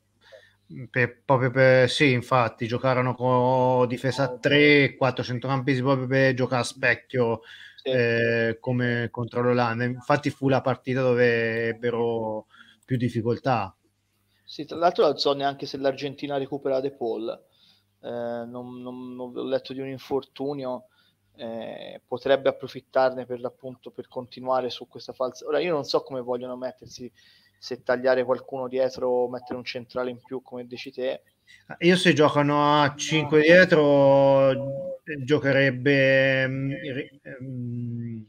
[0.89, 6.61] per, proprio per, sì, infatti, giocarono con difesa a 3, 4 centrocampisti proprio per giocare
[6.61, 7.41] a specchio
[7.77, 7.89] sì.
[7.89, 9.85] eh, come contro l'Olanda.
[9.85, 12.47] Infatti fu la partita dove ebbero
[12.83, 13.73] più difficoltà.
[14.43, 17.29] Sì, tra l'altro non so neanche se l'Argentina recupera De Paul,
[18.01, 20.87] eh, non, non, non, ho letto di un infortunio,
[21.37, 25.47] eh, potrebbe approfittarne per l'appunto per continuare su questa falsa.
[25.47, 27.09] Ora io non so come vogliono mettersi,
[27.63, 31.21] se tagliare qualcuno dietro o mettere un centrale in più come dici te.
[31.79, 38.25] Io se giocano a 5 dietro giocherebbe um,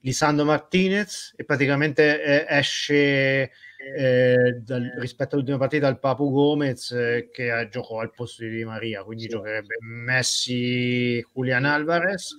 [0.00, 3.50] Lisandro Martinez e praticamente eh, esce
[3.94, 8.64] eh, dal, rispetto all'ultima partita al Papu Gomez eh, che giocò al posto di Di
[8.64, 9.28] Maria, quindi sì.
[9.28, 12.34] giocherebbe Messi, Julian Alvarez,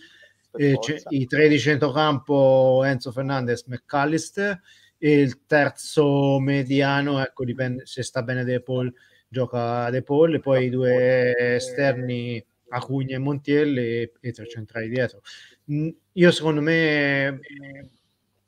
[0.53, 0.79] eh,
[1.09, 4.59] i tre di centrocampo Enzo Fernandez, McAllister
[4.99, 8.93] il terzo mediano, ecco dipende se sta bene De Paul,
[9.27, 14.89] gioca De Paul e poi i due esterni Acugna e Montiel e, e tre centrali
[14.89, 15.21] dietro.
[15.71, 17.39] Mm, io secondo me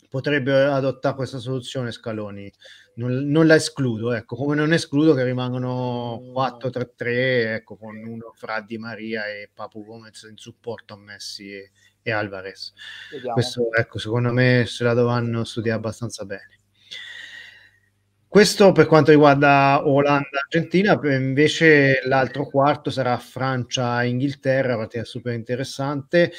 [0.09, 2.51] potrebbe adottare questa soluzione Scaloni
[2.95, 8.59] non, non, la escludo ecco come non escludo che rimangano 4-3-3 ecco con uno fra
[8.59, 11.71] Di Maria e Papu Gomez in supporto a Messi e,
[12.03, 12.73] e Alvarez
[13.11, 13.33] Vediamo.
[13.33, 16.59] questo ecco secondo me se la dovranno studiare abbastanza bene
[18.27, 26.31] questo per quanto riguarda Olanda-Argentina, invece l'altro quarto sarà Francia-Inghilterra, partita super interessante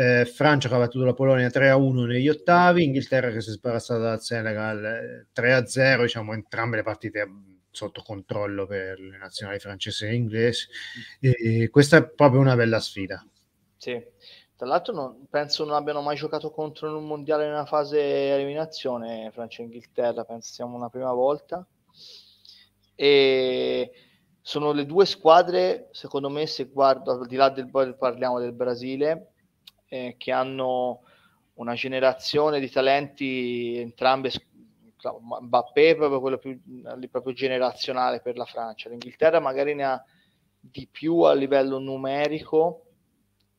[0.00, 4.00] eh, Francia che ha battuto la Polonia 3-1 negli ottavi, Inghilterra che si è sbarazzata
[4.00, 7.28] dal Senegal 3-0, eh, diciamo entrambe le partite
[7.70, 10.66] sotto controllo per le nazionali francesi e inglesi.
[11.20, 13.24] E questa è proprio una bella sfida.
[13.76, 14.02] Sì,
[14.60, 19.30] tra l'altro non, penso non abbiano mai giocato contro in un mondiale nella fase eliminazione
[19.32, 21.66] Francia e Inghilterra, penso sia una prima volta.
[22.94, 23.90] E
[24.42, 29.32] sono le due squadre, secondo me, se guardo al di là del parliamo del Brasile,
[29.88, 31.04] eh, che hanno
[31.54, 34.30] una generazione di talenti entrambe
[35.40, 36.60] Mbappé è proprio quello più,
[37.10, 40.04] proprio generazionale per la Francia l'Inghilterra magari ne ha
[40.60, 42.89] di più a livello numerico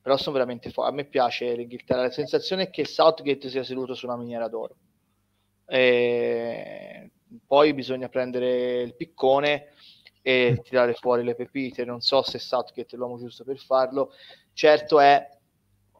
[0.02, 2.02] però sono veramente forti a me piace l'Inghilterra.
[2.02, 4.76] La sensazione è che Southgate sia seduto su una miniera d'oro.
[5.68, 7.12] E
[7.46, 9.68] poi bisogna prendere il piccone
[10.22, 11.86] e tirare fuori le pepite.
[11.86, 14.12] Non so se Southgate è l'uomo giusto per farlo.
[14.54, 15.28] Certo è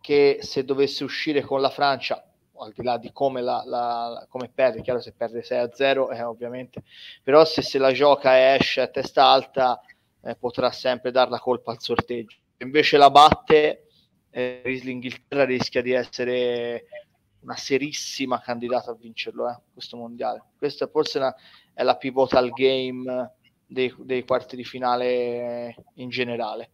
[0.02, 2.26] che se dovesse uscire con la Francia,
[2.58, 6.12] al di là di come, la, la, come perde, chiaro se perde 6 a 0,
[6.12, 6.84] eh, ovviamente,
[7.24, 9.80] però se se la gioca e esce a testa alta
[10.24, 12.38] eh, potrà sempre dar la colpa al sorteggio.
[12.58, 13.88] Invece la batte,
[14.32, 16.86] eh, l'Inghilterra rischia di essere
[17.42, 20.44] una serissima candidata a vincerlo eh, questo mondiale.
[20.58, 21.36] Questa forse una,
[21.74, 23.34] è la pivotal game
[23.66, 26.72] dei, dei quarti di finale in generale,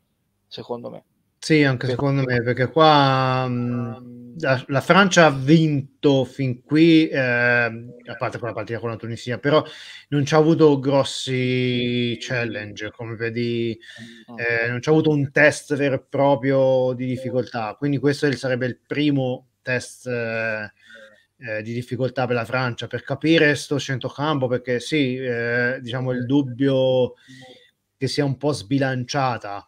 [0.47, 1.03] secondo me.
[1.40, 7.20] Sì, anche secondo me, perché qua mh, la, la, Francia ha vinto fin qui, eh,
[7.20, 9.64] a parte quella partita con la Tunisia, però
[10.10, 13.78] non ci ha avuto grossi challenge, come vedi,
[14.36, 18.66] eh, non ci ha avuto un test vero e proprio di difficoltà, quindi questo sarebbe
[18.66, 20.72] il primo test eh,
[21.38, 26.26] eh, di difficoltà per la Francia, per capire sto centrocampo, perché sì, eh, diciamo il
[26.26, 27.14] dubbio
[27.96, 29.68] che sia un po' sbilanciata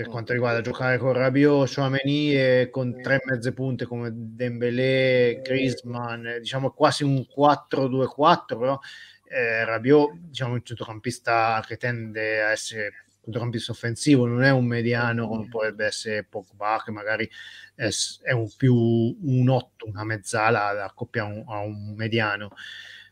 [0.00, 6.38] per quanto riguarda giocare con Rabiot, Chouameni e con tre mezze punte come Dembélé, Griezmann,
[6.38, 8.80] diciamo quasi un 4-2-4, però
[9.28, 14.64] eh, Rabiot diciamo un centrocampista che tende a essere un centrocampista offensivo, non è un
[14.64, 17.30] mediano come potrebbe essere Pogba che magari
[17.74, 17.90] è,
[18.22, 22.52] è un più un 8, una mezzala da accoppiare a un mediano.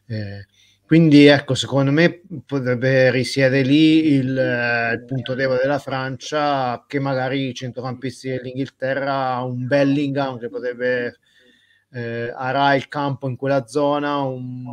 [0.07, 0.47] Eh,
[0.89, 6.99] quindi ecco, secondo me potrebbe risiedere lì il, eh, il, punto debole della Francia, che
[6.99, 11.19] magari i centrocampisti dell'Inghilterra, un Bellingham che potrebbe
[11.91, 14.65] eh, arare il campo in quella zona, un,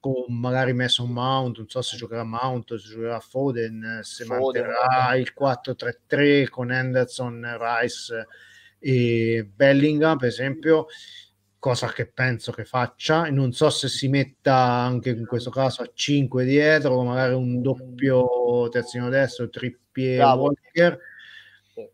[0.00, 4.64] con magari messo un Mount, non so se giocherà Mount, se giocherà Foden, se Foden.
[4.66, 8.26] manterrà il 4-3-3 con Henderson, Rice
[8.80, 10.86] e Bellingham, per esempio
[11.64, 13.30] cosa che penso che faccia.
[13.30, 18.68] Non so se si metta anche in questo caso a 5 dietro, magari un doppio
[18.68, 20.98] terzino destro, Trippier Walker.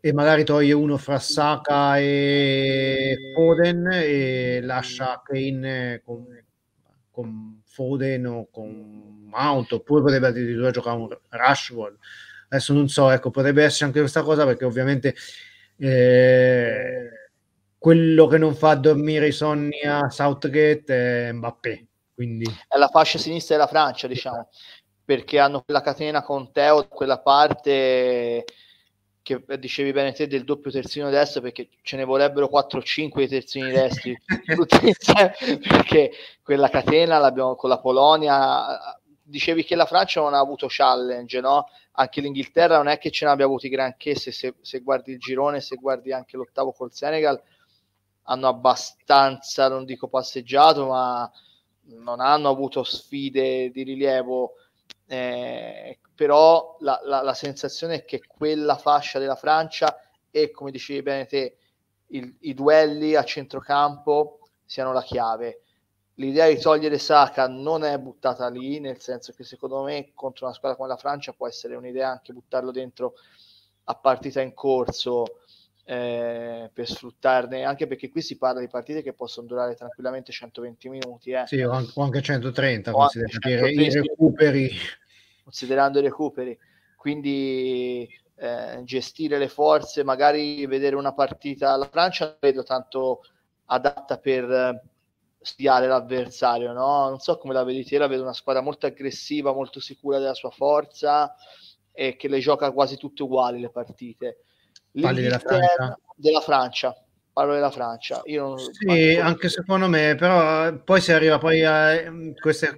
[0.00, 6.26] e magari toglie uno fra Saka e Foden e lascia Kane con,
[7.08, 11.96] con Foden o con Mount oppure potrebbe addirittura giocare un Rashford
[12.48, 15.14] adesso non so, ecco, potrebbe essere anche questa cosa perché ovviamente
[15.76, 17.19] eh,
[17.80, 21.86] quello che non fa dormire i sonni a Southgate è Mbappé.
[22.14, 22.44] Quindi...
[22.68, 24.50] È la fascia sinistra della Francia, diciamo,
[25.02, 28.44] perché hanno quella catena con Teo, quella parte
[29.22, 33.28] che dicevi bene te del doppio terzino destro perché ce ne vorrebbero 4 o 5
[33.28, 34.18] terzini destri
[35.68, 36.10] perché
[36.42, 38.78] quella catena l'abbiamo con la Polonia
[39.22, 41.68] dicevi che la Francia non ha avuto challenge no?
[41.92, 45.18] anche l'Inghilterra non è che ce ne abbia avuti granché se, se, se guardi il
[45.18, 47.40] girone se guardi anche l'ottavo col Senegal
[48.30, 51.30] hanno abbastanza non dico passeggiato ma
[51.82, 54.54] non hanno avuto sfide di rilievo
[55.06, 60.00] eh, però la, la, la, sensazione è che quella fascia della Francia
[60.30, 61.56] e come dicevi bene te
[62.08, 65.62] il, i duelli a centrocampo siano la chiave.
[66.14, 70.54] L'idea di togliere Saka non è buttata lì, nel senso che secondo me contro una
[70.54, 73.14] squadra come la Francia può essere un'idea anche buttarlo dentro
[73.84, 75.40] a partita in corso
[75.84, 80.88] eh, per sfruttarne, anche perché qui si parla di partite che possono durare tranquillamente 120
[80.88, 81.30] minuti.
[81.32, 81.44] Eh.
[81.46, 84.70] Sì, o anche 130, o considerando 130, i recuperi.
[85.42, 86.58] Considerando i recuperi.
[86.96, 93.22] Quindi eh, gestire le forze, magari vedere una partita, la Francia vedo tanto
[93.66, 94.82] adatta per
[95.40, 97.08] studiare l'avversario, no?
[97.08, 100.34] Non so come la vedi te, la vedo una squadra molto aggressiva, molto sicura della
[100.34, 101.34] sua forza
[101.92, 104.44] e che le gioca quasi tutte uguali le partite.
[104.98, 105.98] Parli della Francia?
[106.16, 108.22] Della Francia, parlo della Francia.
[108.24, 112.74] Io sì, anche secondo me, però poi si arriva poi a queste,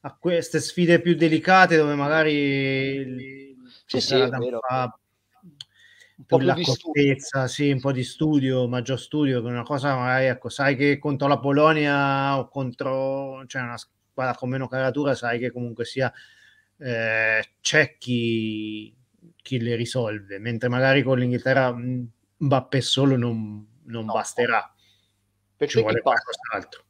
[0.00, 3.54] a queste sfide più delicate dove magari
[3.86, 4.60] sì, sì, è vero.
[4.66, 4.98] Fa
[6.18, 10.26] un po' più l'accortezza, sì, un po' di studio, maggior studio, che una cosa magari,
[10.26, 15.38] ecco, sai che contro la Polonia o contro, cioè una squadra con meno caratura, sai
[15.38, 16.10] che comunque sia
[16.78, 18.95] eh, c'è chi,
[19.46, 21.72] chi, le risolve, mentre magari con l'Inghilterra
[22.38, 24.12] Mbappé solo non, non no.
[24.12, 24.74] basterà.
[25.56, 26.84] Per Ci vuole qualcos'altro.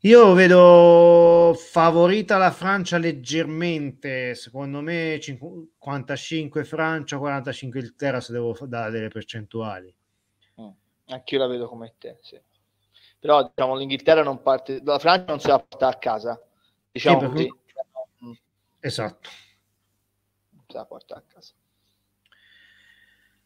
[0.00, 8.90] Io vedo favorita la Francia leggermente, secondo me 55 Francia, 45 Inghilterra se devo dare
[8.90, 9.96] delle percentuali.
[10.60, 10.68] Mm.
[11.06, 12.38] Anch'io la vedo come te, sì.
[13.18, 16.38] Però diciamo l'Inghilterra non parte, la Francia non se la porta a casa,
[16.92, 17.54] diciamo sì, così.
[18.26, 18.32] Mm.
[18.80, 19.30] Esatto.
[20.74, 21.52] Se la porta a casa.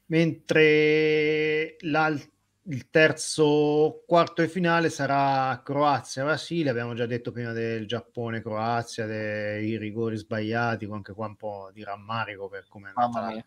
[0.07, 2.37] Mentre l'altro
[2.71, 6.71] il terzo quarto e finale sarà Croazia-Brasile.
[6.71, 12.49] Abbiamo già detto prima del Giappone-Croazia, dei rigori sbagliati, anche qua un po' di rammarico
[12.49, 13.45] per come è andata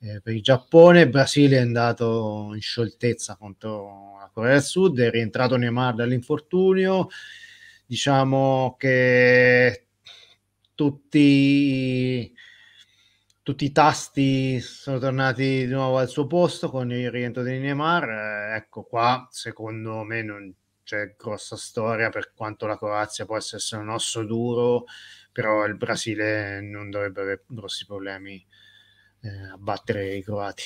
[0.00, 1.08] eh, per il Giappone.
[1.08, 7.08] Brasile è andato in scioltezza contro la Corea del Sud, è rientrato Neymar dall'infortunio.
[7.86, 9.86] Diciamo che
[10.74, 12.34] tutti
[13.50, 18.08] tutti i tasti sono tornati di nuovo al suo posto con il rientro di Neymar.
[18.08, 23.82] Eh, ecco qua, secondo me non c'è grossa storia per quanto la Croazia possa essere
[23.82, 24.84] un osso duro,
[25.32, 28.46] però il Brasile non dovrebbe avere grossi problemi
[29.22, 30.62] eh, a battere i croati.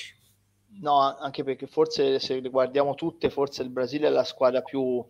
[0.83, 5.03] No, anche perché forse se le guardiamo tutte, forse il Brasile è la squadra più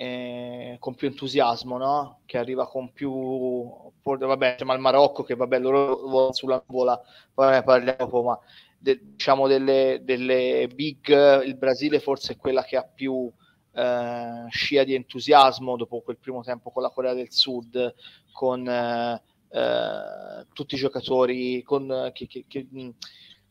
[0.00, 2.20] eh, con più entusiasmo, no?
[2.24, 7.00] Che arriva con più vabbè, insomma il Marocco che vabbè loro volano sulla nuvola,
[7.34, 8.38] poi ne parliamo dopo, ma
[8.78, 13.28] de, diciamo delle, delle, big, il Brasile forse è quella che ha più
[13.72, 17.92] eh, scia di entusiasmo dopo quel primo tempo con la Corea del Sud,
[18.30, 19.20] con eh,
[19.50, 22.90] eh tutti i giocatori, con, che, che, che mh,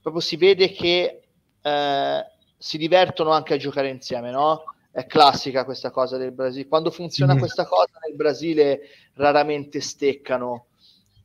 [0.02, 1.28] proprio si vede che
[1.62, 2.26] eh,
[2.58, 4.64] si divertono anche a giocare insieme, no?
[4.98, 6.68] È classica questa cosa del Brasile.
[6.68, 7.38] Quando funziona mm.
[7.38, 8.80] questa cosa nel Brasile
[9.14, 10.70] raramente steccano.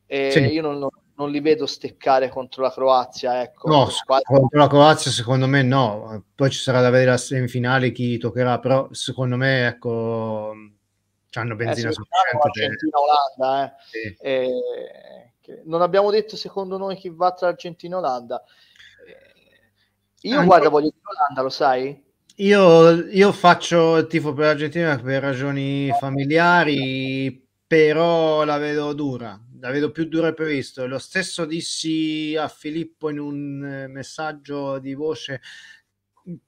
[0.05, 0.39] E sì.
[0.41, 3.41] Io non, non, li vedo steccare contro la Croazia.
[3.41, 3.67] Ecco.
[3.67, 3.89] No,
[4.25, 6.23] contro la Croazia secondo me no.
[6.35, 10.53] Poi ci sarà da vedere la semifinale chi toccherà, però secondo me ecco
[11.33, 12.45] hanno benzina eh, sufficiente.
[12.45, 13.75] Argentina-Olanda.
[13.75, 13.79] Eh.
[13.89, 14.15] Sì.
[14.21, 18.43] Eh, non abbiamo detto secondo noi chi va tra Argentina e Olanda.
[19.07, 20.45] Eh, io Anche...
[20.45, 22.11] guarda, voglio dire Olanda, lo sai?
[22.37, 29.69] Io, io faccio il tifo per l'Argentina per ragioni familiari, però la vedo dura, la
[29.69, 30.87] vedo più dura del previsto.
[30.87, 35.41] Lo stesso dissi a Filippo in un eh, messaggio di voce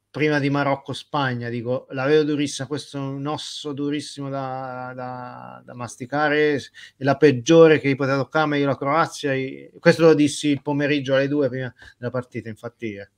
[0.09, 5.73] prima di Marocco-Spagna, dico, la vedo durissima, questo è un osso durissimo da, da, da
[5.75, 9.33] masticare, è la peggiore che gli poteva toccare, meglio la Croazia,
[9.77, 12.93] questo lo dissi il pomeriggio alle due prima della partita, infatti.
[12.95, 13.09] Eh,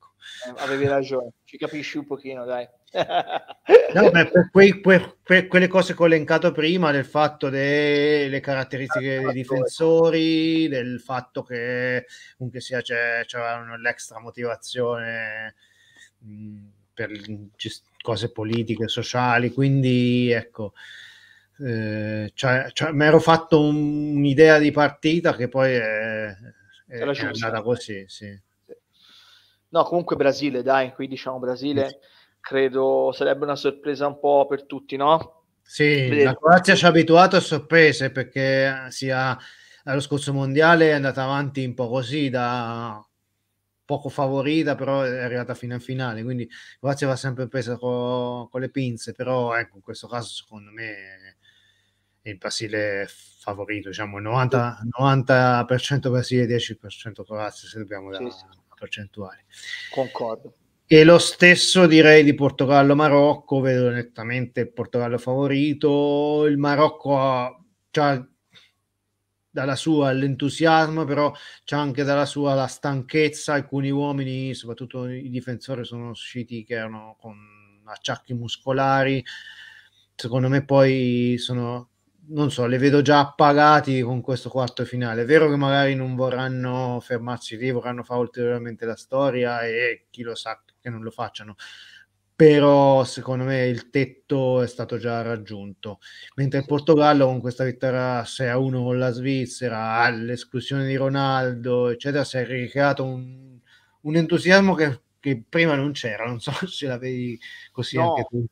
[0.57, 2.67] avevi ragione, ci capisci un pochino, dai.
[3.93, 8.39] no, beh, per, quei, per, per, quelle cose che ho elencato prima, del fatto delle
[8.39, 12.05] caratteristiche dei difensori, del fatto che
[12.37, 13.39] comunque sia c'è, c'è
[13.81, 15.55] l'extra motivazione
[16.19, 17.11] mh, per
[18.01, 20.73] cose politiche, sociali, quindi ecco,
[21.59, 26.27] eh, cioè, cioè, mi ero fatto un, un'idea di partita che poi è,
[26.87, 28.45] è, è andata così, sì.
[29.69, 31.99] No, comunque Brasile, dai, qui diciamo Brasile,
[32.39, 35.43] credo sarebbe una sorpresa un po' per tutti, no?
[35.61, 36.23] Sì, Vedete.
[36.23, 39.37] la Croazia ci ha abituato a sorprese perché sia
[39.83, 43.05] allo scorso mondiale è andata avanti un po' così da
[43.83, 46.49] poco favorita, però è arrivata fino in finale, quindi
[46.79, 51.37] Croazia va sempre presa con, con le pinze, però ecco, in questo caso secondo me
[52.21, 58.65] il Brasile favorito, diciamo 90%, 90% Brasile, 10% Croazia, se dobbiamo dare sì, sì.
[58.77, 59.41] Percentuali.
[59.91, 60.53] Concordo.
[60.85, 67.61] E lo stesso direi di Portogallo-Marocco, vedo nettamente il Portogallo favorito, il Marocco ha,
[67.91, 68.23] cioè,
[69.49, 71.33] dalla sua l'entusiasmo, però
[71.65, 73.53] c'è anche dalla sua la stanchezza.
[73.53, 77.35] Alcuni uomini, soprattutto i difensori, sono usciti che erano con
[77.85, 79.25] acciacchi muscolari.
[80.15, 81.89] Secondo me, poi sono
[82.29, 85.23] non so, le vedo già appagati con questo quarto finale.
[85.23, 90.23] È vero che magari non vorranno fermarsi lì, vorranno fare ulteriormente la storia e chi
[90.23, 91.55] lo sa che non lo facciano
[92.37, 95.97] però secondo me il tetto è stato già raggiunto.
[96.35, 101.89] Mentre il Portogallo con questa vittoria 6 a 1 con la Svizzera, l'esclusione di Ronaldo,
[101.89, 103.57] eccetera, si è ricreato un,
[104.01, 106.27] un entusiasmo che, che, prima non c'era.
[106.27, 107.39] Non so se la vedi
[107.71, 108.45] così no, anche tu.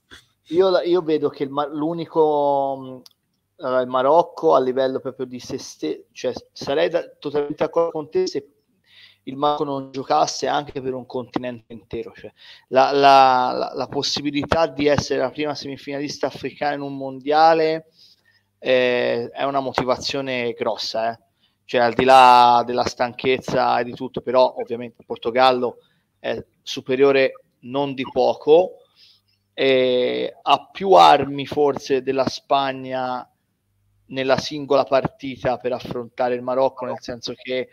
[0.56, 3.04] Io, io vedo che il, l'unico
[3.58, 8.10] uh, il Marocco a livello proprio di se stesso, cioè sarei da, totalmente d'accordo con
[8.10, 8.50] te se
[9.28, 12.14] il Marco non giocasse anche per un continente intero.
[12.16, 12.32] Cioè,
[12.70, 17.88] la, la, la, la, possibilità di essere la prima semifinalista africana in un mondiale
[18.60, 21.12] eh, è una motivazione grossa.
[21.12, 21.20] Eh.
[21.66, 25.78] Cioè, al di là della stanchezza e di tutto, però ovviamente il Portogallo
[26.20, 28.82] è superiore non di poco,
[29.54, 33.28] eh, ha più armi forse della Spagna
[34.08, 37.70] nella singola partita per affrontare il Marocco, nel senso che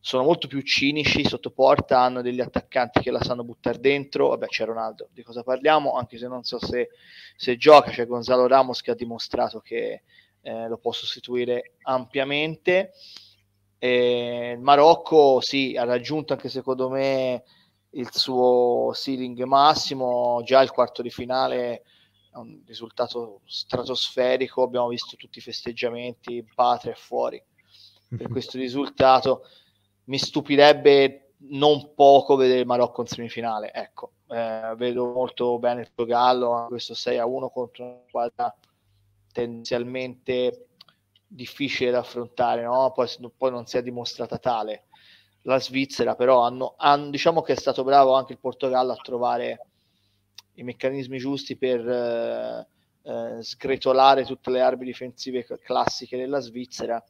[0.00, 4.46] sono molto più cinici sotto porta, hanno degli attaccanti che la sanno buttare dentro, vabbè
[4.46, 6.90] c'è Ronaldo, di cosa parliamo, anche se non so se,
[7.36, 10.02] se gioca, c'è Gonzalo Ramos che ha dimostrato che
[10.42, 12.92] eh, lo può sostituire ampiamente.
[13.78, 17.42] E il Marocco sì, ha raggiunto anche secondo me
[17.90, 21.82] il suo ceiling massimo, già il quarto di finale
[22.36, 27.42] è un risultato stratosferico, abbiamo visto tutti i festeggiamenti in patria e fuori
[28.08, 29.42] per questo risultato
[30.04, 33.72] mi stupirebbe non poco vedere il Marocco in semifinale.
[33.72, 38.54] Ecco, eh, vedo molto bene il Portogallo, questo 6 a 1 contro una squadra
[39.32, 40.68] tendenzialmente
[41.26, 42.92] difficile da affrontare, no?
[42.92, 44.84] poi, poi, non si è dimostrata tale.
[45.42, 49.66] La Svizzera, però, hanno, hanno, diciamo che è stato bravo anche il Portogallo a trovare
[50.56, 52.66] i meccanismi giusti per eh,
[53.02, 57.02] eh, sgretolare tutte le armi difensive classiche della Svizzera.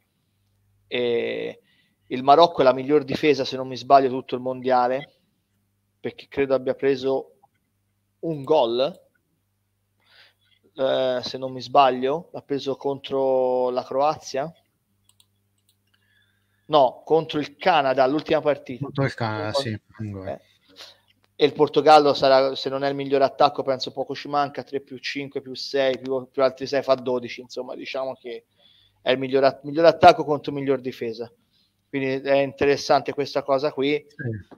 [0.86, 1.61] E,
[2.09, 5.14] il Marocco è la miglior difesa, se non mi sbaglio, tutto il mondiale,
[5.99, 7.38] perché credo abbia preso
[8.20, 9.05] un gol,
[10.74, 14.53] eh, se non mi sbaglio, l'ha preso contro la Croazia.
[16.66, 18.84] No, contro il Canada, l'ultima partita.
[18.84, 19.70] Contro il Canada, sì.
[19.70, 20.40] Eh.
[21.39, 24.80] E il Portogallo sarà, se non è il migliore attacco, penso poco ci manca, 3
[24.80, 28.45] più 5 più 6 più, più altri 6 fa 12, insomma, diciamo che
[29.03, 31.30] è il miglior, miglior attacco contro miglior difesa.
[31.89, 34.05] Quindi è interessante questa cosa qui.
[34.09, 34.57] Sì.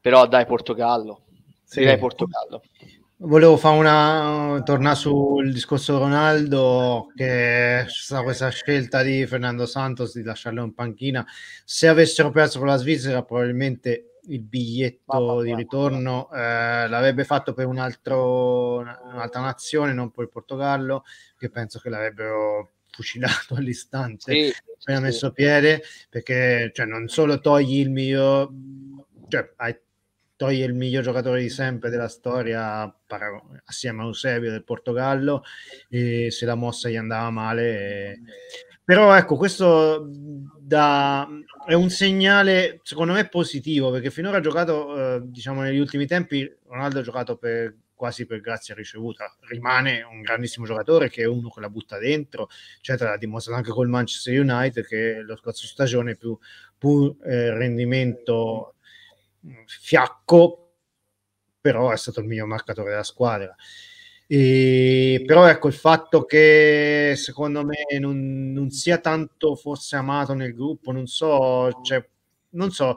[0.00, 1.22] Però dai Portogallo.
[1.62, 1.80] Sì.
[1.80, 2.62] Direi Portogallo.
[3.18, 10.14] Volevo fare una tornare sul discorso Ronaldo che c'è stata questa scelta di Fernando Santos
[10.16, 11.24] di lasciarlo in panchina.
[11.64, 17.66] Se avessero perso con la Svizzera, probabilmente il biglietto di ritorno eh, l'avrebbe fatto per
[17.66, 21.04] un altro, un'altra nazione, non per il Portogallo,
[21.38, 25.04] che penso che l'avrebbero fucilato all'istante sì, appena sì.
[25.04, 28.50] messo piede perché cioè, non solo togli il miglior
[29.28, 29.52] cioè
[30.36, 32.94] togli il miglior giocatore di sempre della storia
[33.64, 35.42] assieme a Eusebio del Portogallo
[35.88, 38.20] e se la mossa gli andava male
[38.86, 40.08] però ecco, questo
[40.60, 41.26] da,
[41.66, 46.48] è un segnale secondo me positivo perché finora ha giocato, eh, diciamo negli ultimi tempi,
[46.68, 49.34] Ronaldo ha giocato per quasi per grazia ricevuta.
[49.48, 53.10] Rimane un grandissimo giocatore che è uno che la butta dentro, eccetera.
[53.10, 56.38] L'ha dimostrato anche col Manchester United che lo scorso stagione più,
[56.78, 58.76] più eh, rendimento
[59.66, 60.74] fiacco,
[61.60, 63.52] però è stato il miglior marcatore della squadra.
[64.28, 70.52] E, però ecco il fatto che secondo me non, non, sia tanto forse amato nel
[70.52, 72.04] gruppo, non so, cioè,
[72.50, 72.96] non so,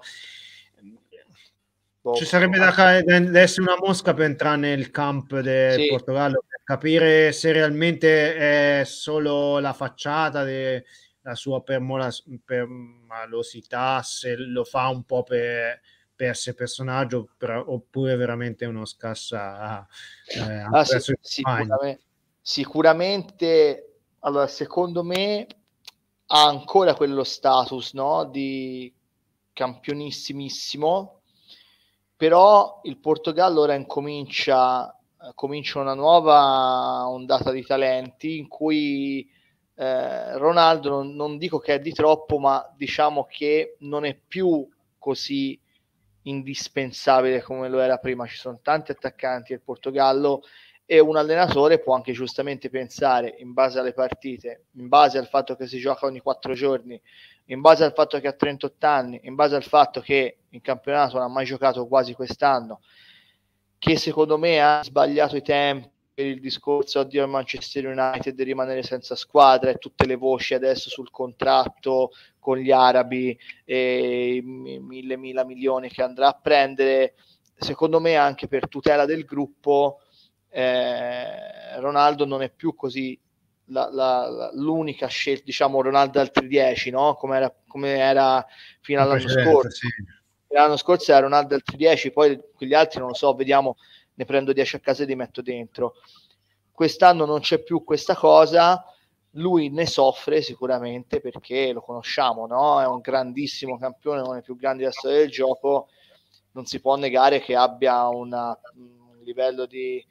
[2.15, 5.87] ci sarebbe da, da, essere una mosca per entrare nel camp del sì.
[5.87, 10.81] Portogallo per capire se realmente è solo la facciata della
[11.33, 15.79] sua permalosità, se lo fa un po' per
[16.19, 19.87] per essere personaggio per, oppure veramente uno scassa
[20.27, 22.01] eh, ah, sì, sicuramente,
[22.41, 25.47] sicuramente allora secondo me
[26.25, 28.93] ha ancora quello status no, di
[29.53, 31.21] campionissimissimo
[32.17, 34.93] però il Portogallo ora incomincia
[35.35, 39.25] comincia una nuova ondata di talenti in cui
[39.75, 44.67] eh, Ronaldo non, non, dico che è di troppo ma diciamo che non è più
[44.97, 45.57] così
[46.29, 48.25] indispensabile come lo era prima.
[48.25, 50.43] Ci sono tanti attaccanti del Portogallo
[50.85, 55.55] e un allenatore può anche giustamente pensare in base alle partite, in base al fatto
[55.55, 56.99] che si gioca ogni quattro giorni,
[57.45, 61.17] in base al fatto che ha 38 anni, in base al fatto che in campionato
[61.17, 62.81] non ha mai giocato quasi quest'anno,
[63.77, 68.83] che secondo me ha sbagliato i tempi per il discorso al Manchester United di rimanere
[68.83, 75.45] senza squadra e tutte le voci adesso sul contratto con gli arabi e mille mila
[75.45, 77.13] milioni che andrà a prendere
[77.55, 80.01] secondo me anche per tutela del gruppo
[80.49, 83.17] eh, Ronaldo non è più così
[83.67, 87.13] la, la, l'unica scelta diciamo Ronaldo altri 10 no?
[87.13, 88.45] come, era, come era
[88.81, 89.87] fino all'anno scorso sì.
[90.49, 93.77] l'anno scorso era Ronaldo altri 10 poi quegli altri non lo so vediamo
[94.19, 95.93] ne prendo 10 a casa e li metto dentro.
[96.73, 98.83] Quest'anno non c'è più questa cosa,
[99.31, 102.81] lui ne soffre sicuramente perché lo conosciamo, no?
[102.81, 105.87] è un grandissimo campione, uno dei più grandi della storia del gioco,
[106.51, 110.05] non si può negare che abbia una, un livello di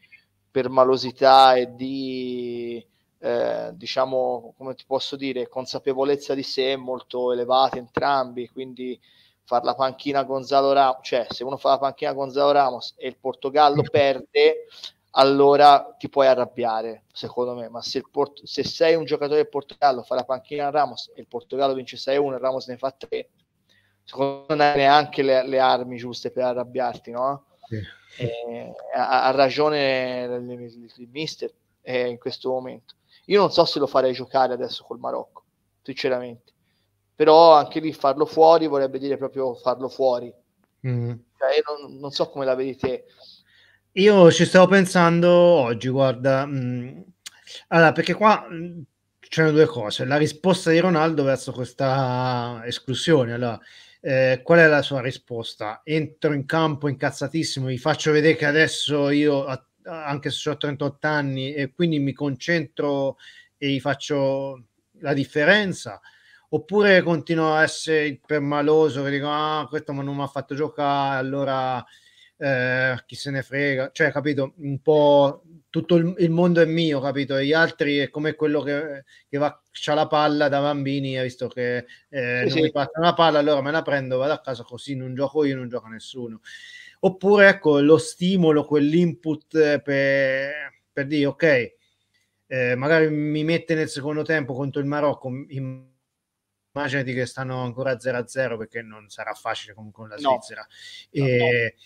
[0.50, 2.84] permalosità e di
[3.18, 8.98] eh, diciamo come ti posso dire consapevolezza di sé molto elevata entrambi quindi
[9.48, 13.16] far la panchina Gonzalo Ramos, cioè se uno fa la panchina Gonzalo Ramos e il
[13.16, 14.66] Portogallo perde,
[15.12, 20.02] allora ti puoi arrabbiare, secondo me, ma se, Port- se sei un giocatore del Portogallo,
[20.02, 23.28] fa la panchina Ramos e il Portogallo vince 6-1 e Ramos ne fa 3,
[24.04, 27.46] secondo me non hai neanche le, le armi giuste per arrabbiarti, no?
[27.68, 27.80] Sì.
[28.18, 32.96] Eh, ha, ha, ragione il mister eh, in questo momento.
[33.26, 35.44] Io non so se lo farei giocare adesso col Marocco,
[35.80, 36.56] sinceramente
[37.18, 40.32] però anche lì farlo fuori vorrebbe dire proprio farlo fuori.
[40.86, 41.10] Mm.
[41.36, 43.06] Cioè, non, non, so come la vedi te.
[43.94, 47.00] Io ci stavo pensando oggi, guarda, mh, mm,
[47.68, 48.80] allora perché qua mh, mm,
[49.18, 50.04] c'erano due cose.
[50.04, 53.32] La risposta di Ronaldo verso questa esclusione.
[53.32, 53.58] Allora,
[54.00, 55.80] eh, qual è la sua risposta?
[55.82, 59.44] Entro in campo incazzatissimo, vi faccio vedere che adesso io,
[59.82, 63.16] anche se ho 38 anni, e quindi mi concentro
[63.56, 64.66] e gli faccio
[65.00, 66.00] la differenza
[66.50, 71.18] oppure continuo a essere il permaloso che dico ah questo non mi ha fatto giocare
[71.18, 71.84] allora
[72.38, 77.00] eh, chi se ne frega cioè capito un po' tutto il, il, mondo è mio
[77.00, 81.18] capito e gli altri è come quello che, che va c'ha la palla da bambini
[81.18, 82.62] ha visto che eh, non sì.
[82.62, 85.56] mi passa la palla allora me la prendo vado a casa così non gioco io
[85.56, 86.40] non gioca nessuno
[87.00, 90.50] oppure ecco lo stimolo quell'input per,
[90.90, 91.76] per dire ok
[92.46, 95.96] eh, magari mi mette nel secondo tempo contro il Marocco in
[96.78, 100.66] immaginati che stanno ancora 0-0 perché non sarà facile comunque con la Svizzera.
[101.12, 101.26] No.
[101.26, 101.76] E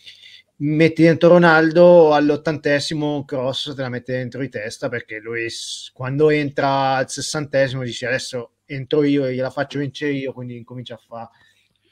[0.57, 0.67] no.
[0.69, 5.49] metti dentro Ronaldo all'ottantesimo cross, te la mette dentro di testa perché lui
[5.93, 10.95] quando entra al sessantesimo dice adesso entro io e gliela faccio vincere io, quindi incomincia
[10.95, 11.29] a fare.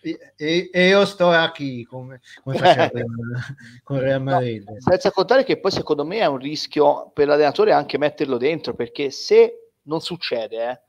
[0.03, 2.91] E, e, io sto qui come, come faceva
[3.85, 4.67] con Real Madrid.
[4.67, 8.75] No, senza contare che poi secondo me è un rischio per l'allenatore anche metterlo dentro
[8.75, 10.81] perché se non succede, eh,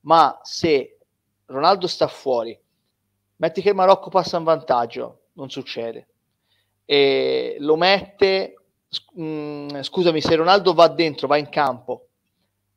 [0.00, 0.93] ma se
[1.54, 2.58] Ronaldo sta fuori,
[3.36, 6.08] metti che il Marocco passa in vantaggio, non succede,
[6.84, 8.56] e lo mette,
[9.14, 12.08] mh, mm, scusami, se Ronaldo va dentro, va in campo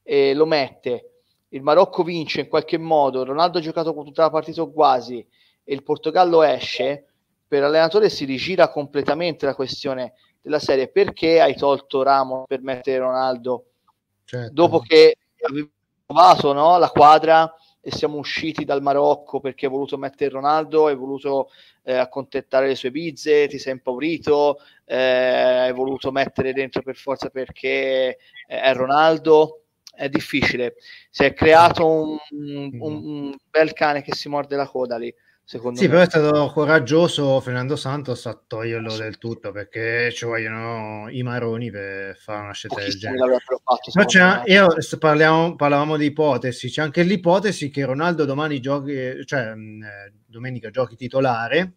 [0.03, 1.11] e lo mette,
[1.49, 5.25] il Marocco vince in qualche modo, Ronaldo ha giocato tutta la partita quasi
[5.63, 7.05] e il Portogallo esce,
[7.47, 10.89] per l'allenatore si rigira completamente la questione della serie.
[10.89, 13.65] Perché hai tolto Ramos per mettere Ronaldo?
[14.28, 14.51] Certo.
[14.51, 15.71] dopo che avevi
[16.05, 17.49] trovato no, la quadra
[17.88, 21.50] e siamo usciti dal Marocco perché hai voluto mettere Ronaldo, hai voluto
[21.84, 27.30] eh, accontentare le sue bizze, ti sei impaurito, eh, hai voluto mettere dentro per forza
[27.30, 29.62] perché è Ronaldo,
[29.96, 30.76] è difficile.
[31.10, 35.14] Si è creato un, un, un bel cane che si morde la coda lì
[35.48, 35.91] secondo sì, me.
[35.91, 41.72] però è stato coraggioso Fernando Santos a toglierlo del tutto perché ci vogliono i maroni
[41.72, 43.38] per fare una scelta del genere.
[43.64, 44.68] Fatto, io
[45.00, 50.98] parliamo, parlavamo di ipotesi, c'è anche l'ipotesi che Ronaldo domani giochi, cioè eh, domenica giochi
[50.98, 51.76] titolare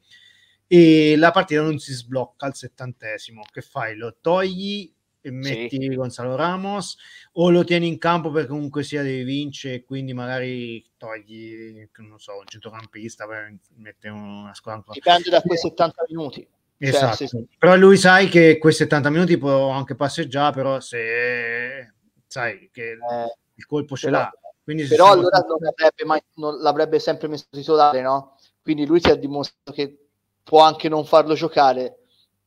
[0.66, 3.43] e la partita non si sblocca al settantesimo.
[3.53, 3.95] Che fai?
[3.95, 5.95] Lo togli e metti sì.
[5.95, 6.97] Gonzalo Ramos
[7.33, 12.18] o lo tieni in campo perché comunque sia devi vincere e quindi magari togli non
[12.18, 16.47] so un centrocampista per mettere una squadra dipende da quei 70 minuti.
[16.79, 17.16] Cioè, esatto.
[17.16, 17.47] cioè, se...
[17.59, 21.93] però lui sai che quei 70 minuti può anche passeggiare però se
[22.27, 24.31] sai che eh, il colpo ce l'ha.
[24.62, 28.37] Quindi però allora non l'avrebbe, mai, non l'avrebbe sempre messo titolare no?
[28.62, 30.07] quindi lui ti ha dimostrato che
[30.45, 31.99] può anche non farlo giocare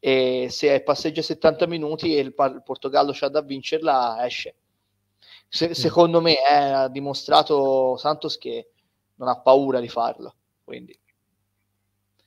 [0.05, 4.55] e se passeggia 70 minuti e il, il Portogallo c'ha da vincerla esce
[5.47, 5.71] se, mm.
[5.71, 8.71] secondo me eh, ha dimostrato Santos che
[9.15, 10.35] non ha paura di farlo
[10.65, 10.99] quindi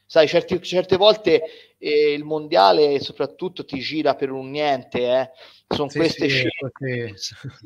[0.06, 1.42] sai certi, certe volte
[1.76, 5.30] eh, il mondiale soprattutto ti gira per un niente eh.
[5.68, 7.14] sono sì, queste sì, scene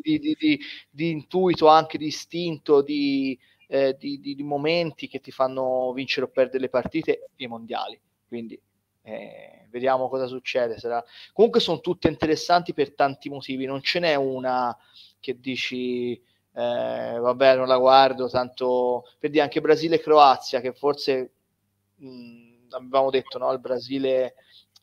[0.02, 3.38] di, di, di, di, intuito anche di istinto di,
[3.68, 7.96] eh, di, momenti che ti fanno vincere o perdere le partite i mondiali
[8.26, 8.60] quindi
[9.02, 10.78] eh, vediamo cosa succede.
[10.78, 11.02] Sarà...
[11.32, 14.76] Comunque sono tutte interessanti per tanti motivi, non ce n'è una
[15.18, 16.20] che dici
[16.52, 21.30] eh, vabbè non la guardo, tanto per dire anche Brasile e Croazia che forse
[21.96, 24.34] mh, avevamo detto no, il Brasile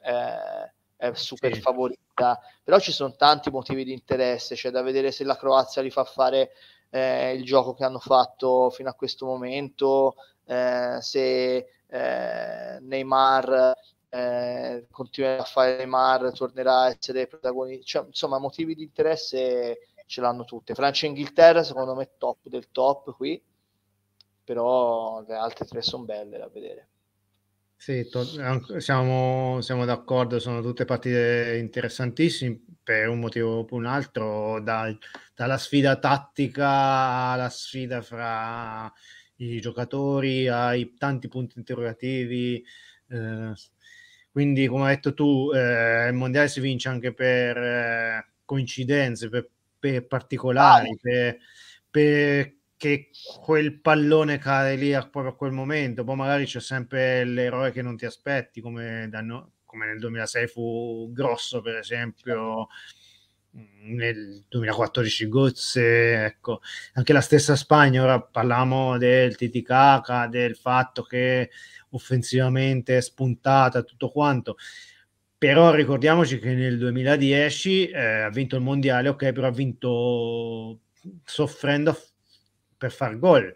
[0.01, 1.61] eh, è super sì.
[1.61, 5.91] favorita, però ci sono tanti motivi di interesse, c'è da vedere se la Croazia li
[5.91, 6.51] fa fare
[6.89, 10.15] eh, il gioco che hanno fatto fino a questo momento,
[10.45, 13.73] eh, se eh, Neymar
[14.17, 20.21] eh, continuerà a fare Neymar, tornerà a essere protagonista, cioè, insomma motivi di interesse ce
[20.21, 20.73] l'hanno tutte.
[20.73, 23.39] Francia e Inghilterra secondo me top del top qui,
[24.43, 26.87] però le altre tre sono belle da vedere.
[27.75, 28.23] Sì, to-
[28.79, 34.91] siamo, siamo, d'accordo, sono tutte partite interessantissime per un motivo o un altro, da,
[35.35, 38.91] dalla sfida tattica alla sfida fra
[39.35, 42.65] i giocatori, ai tanti punti interrogativi.
[43.09, 43.53] Eh,
[44.37, 49.49] quindi, come hai detto tu, eh, il mondiale si vince anche per eh, coincidenze, per,
[49.79, 51.37] per particolari, per,
[51.89, 53.09] per, che
[53.41, 56.03] quel pallone cade lì a, proprio a quel momento.
[56.03, 61.09] Poi magari c'è sempre l'eroe che non ti aspetti, come, no, come nel 2006 fu
[61.11, 62.67] Grosso, per esempio
[63.49, 66.61] nel 2014 Gozze, ecco,
[66.93, 71.49] anche la stessa Spagna, ora parliamo del Titicaca, del fatto che
[71.91, 74.57] offensivamente spuntata, tutto quanto,
[75.37, 80.79] però ricordiamoci che nel 2010 eh, ha vinto il mondiale, ok, però ha vinto
[81.23, 81.95] soffrendo
[82.75, 83.55] per far gol,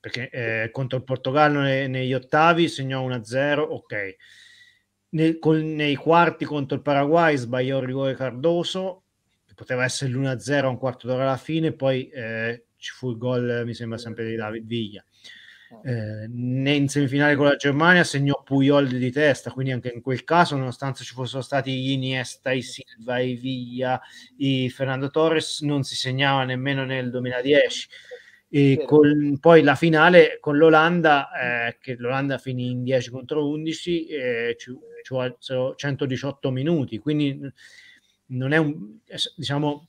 [0.00, 4.16] perché eh, contro il Portogallo ne, negli ottavi segnò 1-0, ok.
[5.10, 9.04] Nel, con, nei quarti contro il Paraguay sbagliò il rigore Cardoso,
[9.54, 13.64] poteva essere l'1-0 a un quarto d'ora alla fine, poi eh, ci fu il gol,
[13.66, 15.04] mi sembra sempre di David Viglia.
[15.84, 20.56] Eh, in semifinale con la Germania segnò Puyol di testa, quindi anche in quel caso,
[20.56, 24.00] nonostante ci fossero stati Iniesta, i Silva, i Viglia,
[24.38, 27.88] i Fernando Torres, non si segnava nemmeno nel 2010.
[28.50, 31.28] E con, poi la finale con l'Olanda,
[31.68, 35.14] eh, che l'Olanda finì in 10 contro 11, eh, ci, ci
[35.76, 37.38] 118 minuti, quindi
[38.28, 38.98] non è un,
[39.36, 39.88] diciamo,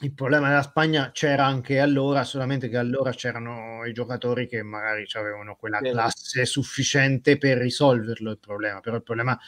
[0.00, 5.06] il problema della Spagna c'era anche allora, solamente che allora c'erano i giocatori che magari
[5.12, 9.38] avevano quella classe sufficiente per risolverlo il problema, però il problema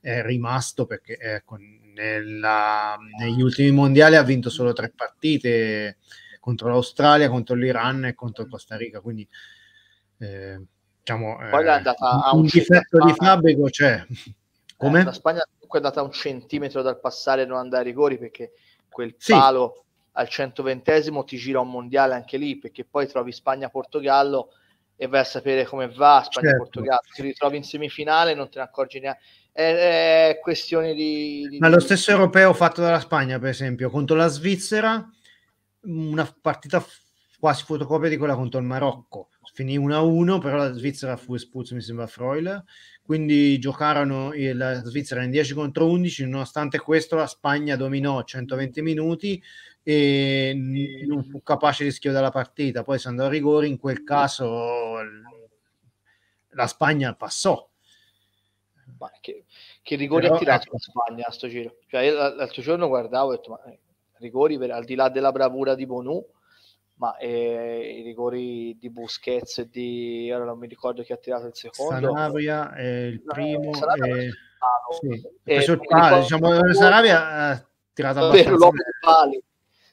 [0.00, 5.96] è rimasto perché ecco, nella, negli ultimi mondiali ha vinto solo tre partite
[6.38, 9.26] contro l'Australia, contro l'Iran e contro Costa Rica, quindi
[10.18, 10.62] eh,
[11.00, 14.06] diciamo eh, andata a un, un difetto di fabbrico c'è.
[14.76, 15.00] Come?
[15.00, 17.88] Eh, la Spagna comunque è andata a un centimetro dal passare e non andare ai
[17.88, 18.52] rigori perché
[18.88, 19.84] quel palo sì.
[20.18, 24.50] Al 120 ti gira un mondiale anche lì perché poi trovi Spagna-Portogallo
[24.96, 27.00] e vai a sapere come va Spagna-Portogallo.
[27.02, 27.22] Certo.
[27.22, 29.20] ti ritrovi in semifinale non te ne accorgi neanche.
[29.52, 34.14] È, è questione di, di ma lo stesso europeo fatto dalla Spagna per esempio contro
[34.14, 35.10] la Svizzera
[35.82, 36.84] una partita
[37.38, 39.28] quasi fotocopia di quella contro il Marocco.
[39.52, 42.64] Finì 1-1 però la Svizzera fu espulsa mi sembra Freuler.
[43.02, 49.40] Quindi giocarono la Svizzera in 10 contro 11, nonostante questo la Spagna dominò 120 minuti
[49.88, 52.82] e non fu capace di schiudere la partita.
[52.82, 54.96] Poi se andò a rigori, in quel caso
[56.48, 57.68] la Spagna passò.
[58.98, 59.44] Ma che,
[59.82, 60.72] che rigori Però, ha tirato ecco.
[60.72, 61.76] la Spagna a sto giro?
[61.86, 63.78] Cioè, l'altro giorno guardavo e ho detto, ma eh,
[64.14, 66.26] rigori per, al di là della bravura di Bonu,
[66.94, 71.46] ma eh, i rigori di Busquets e di ora non mi ricordo chi ha tirato
[71.46, 74.30] il secondo Sanabria è il primo no, e...
[74.98, 75.22] sì.
[75.44, 78.68] e sul palo, diciamo Sanabria ha tirato abbastanza
[79.00, 79.44] pali.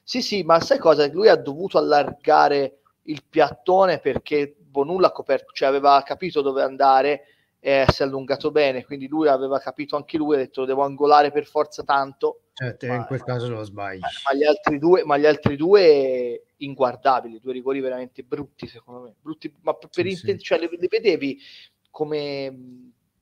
[0.04, 5.52] Sì sì ma sai cosa lui ha dovuto allargare il piattone perché Bonulla ha coperto
[5.54, 7.24] cioè aveva capito dove andare
[7.60, 11.32] e si è allungato bene quindi lui aveva capito anche lui ha detto devo angolare
[11.32, 14.00] per forza tanto Certo, ma, in quel caso lo sbagli.
[14.00, 19.02] Ma, ma, gli altri due, ma gli altri due inguardabili, due rigori veramente brutti secondo
[19.02, 19.16] me.
[19.20, 20.44] Brutti, ma per sì, inten- sì.
[20.44, 21.40] Cioè, li, li, vedevi
[21.90, 22.56] come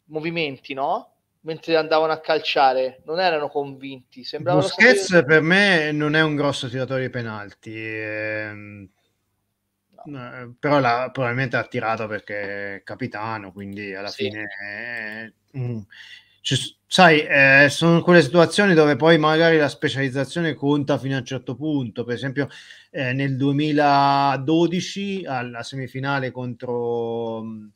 [0.05, 1.13] movimenti, no?
[1.41, 4.23] Mentre andavano a calciare, non erano convinti.
[4.23, 5.25] Sembravano Busquets sapere...
[5.25, 7.73] per me non è un grosso tiratore di penalti.
[7.75, 8.89] Ehm...
[10.03, 10.35] No.
[10.35, 14.23] Eh, però la, probabilmente ha tirato perché è capitano, quindi alla sì.
[14.23, 15.79] fine eh, mm,
[16.41, 16.55] ci,
[16.87, 21.55] sai, eh, sono quelle situazioni dove poi magari la specializzazione conta fino a un certo
[21.55, 22.03] punto.
[22.03, 22.49] Per esempio,
[22.89, 27.67] eh, nel 2012 alla semifinale contro mm,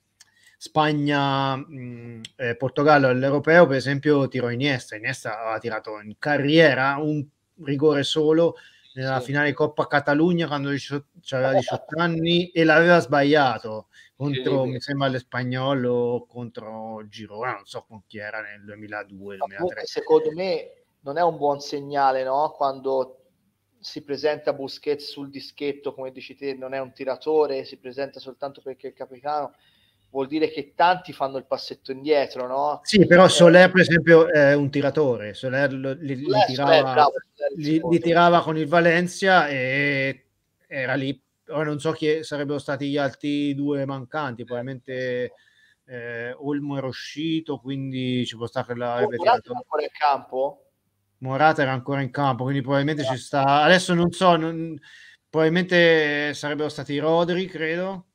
[0.66, 4.96] Spagna, mh, eh, Portogallo all'Europeo, per esempio, tirò Iniesta.
[4.96, 7.24] Iniesta aveva tirato in carriera un
[7.64, 8.56] rigore solo
[8.96, 9.26] nella sì.
[9.26, 16.26] finale Coppa Catalogna quando aveva 18 anni e l'aveva sbagliato contro, sì, mi sembra, l'espagnolo
[16.28, 19.84] contro Girona, non so con chi era nel 2002-2003.
[19.84, 22.52] Secondo me non è un buon segnale, no?
[22.58, 23.20] Quando
[23.78, 28.62] si presenta Busquets sul dischetto, come dici te, non è un tiratore, si presenta soltanto
[28.64, 29.54] perché è il capitano,
[30.16, 32.80] vuol dire che tanti fanno il passetto indietro, no?
[32.84, 35.34] Sì, però eh, Soler, per esempio, è un tiratore.
[35.34, 37.14] Soler li, li, tirava, bravo,
[37.58, 40.28] li, li tirava con il Valencia e
[40.68, 45.34] era lì ora non so chi sarebbero stati gli altri due mancanti, probabilmente
[45.86, 49.54] eh, Olmo era uscito, quindi ci può stare che l'avrebbe Morata tirato.
[49.54, 50.66] ancora in campo?
[51.20, 53.62] Morata era ancora in campo, quindi probabilmente ci sta.
[53.64, 54.80] Adesso non so, non...
[55.30, 58.06] probabilmente sarebbero stati Rodri, credo,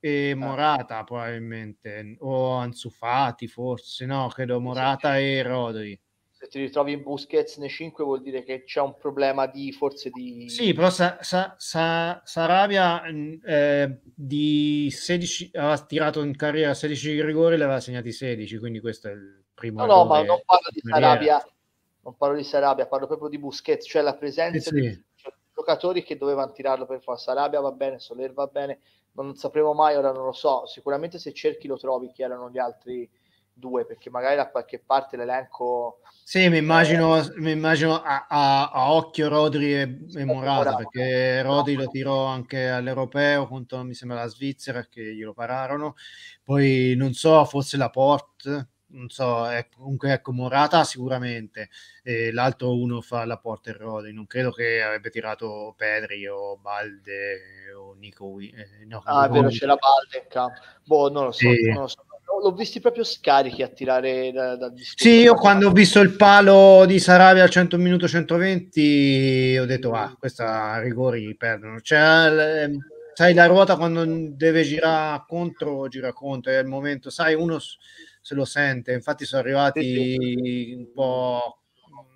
[0.00, 0.36] e ah.
[0.36, 6.00] Morata probabilmente, o Anzufati forse, no, credo Morata e Rodri
[6.40, 10.08] se ti ritrovi in Busquets nei 5 vuol dire che c'è un problema di forse
[10.08, 10.48] di...
[10.48, 17.58] Sì, però sa, sa, sa, Sarabia eh, di 16 aveva tirato in carriera 16 rigori,
[17.58, 19.84] le aveva segnati 16, quindi questo è il primo...
[19.84, 21.46] No, no, ma non parlo di Sarabia,
[22.00, 24.80] non parlo di Sarabia, parlo proprio di Busquets, cioè la presenza sì, sì.
[24.80, 25.04] di
[25.52, 27.34] giocatori che dovevano tirarlo per forza.
[27.34, 28.78] Sarabia va bene, Soler va bene,
[29.12, 32.58] non sapremo mai, ora non lo so, sicuramente se cerchi lo trovi chi erano gli
[32.58, 33.08] altri
[33.52, 36.00] due, perché magari da qualche parte l'elenco...
[36.24, 41.42] Sì, mi immagino, eh, mi immagino a, a, a, occhio Rodri e, e Morata, perché
[41.42, 45.94] Rodri lo tirò anche all'Europeo contro, mi sembra, la Svizzera, che glielo pararono.
[46.42, 51.70] Poi, non so, forse la Port, non so, ecco, comunque ecco, Morata sicuramente,
[52.02, 56.56] e l'altro uno fa la porta e Rodri, non credo che avrebbe tirato Pedri o
[56.56, 58.38] Balde o Nico.
[58.40, 60.60] Eh, no, ah, è vero, c'è la Balde in campo.
[60.84, 61.70] Boh, non lo so, sì.
[61.70, 62.04] non lo so
[62.40, 66.84] l'ho visti proprio scarichi a tirare da, da Sì, io quando ho visto il palo
[66.86, 71.80] di Sarabia al 100 minuto 120 ho detto ah, questa rigori perdono.
[71.80, 72.70] Cioè,
[73.12, 77.58] sai la ruota quando deve girare contro, gira contro, è il momento, sai, uno
[78.20, 81.60] se lo sente, infatti sono arrivati un po'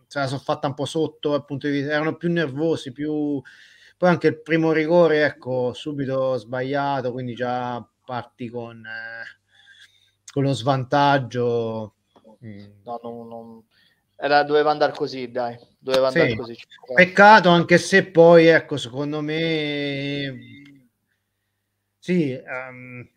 [0.06, 3.42] se la sono fatta un po' sotto dal punto di vista, erano più nervosi, più
[3.96, 9.42] poi anche il primo rigore, ecco, subito sbagliato, quindi già parti con eh,
[10.30, 11.94] con lo svantaggio.
[12.44, 12.64] Mm.
[12.84, 13.64] No, non, non...
[14.16, 16.36] Era, doveva andare così, dai, doveva andare sì.
[16.36, 16.56] così.
[16.94, 20.88] Peccato, anche se poi, ecco, secondo me,
[21.98, 23.08] sì, um,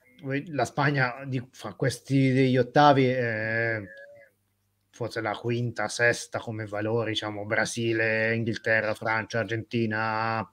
[0.47, 3.81] la Spagna di, fra questi degli ottavi è
[4.89, 10.47] forse la quinta, sesta come valori, diciamo, Brasile, Inghilterra, Francia, Argentina,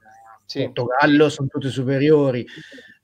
[0.44, 0.64] sì.
[0.64, 2.46] Portogallo sono tutti superiori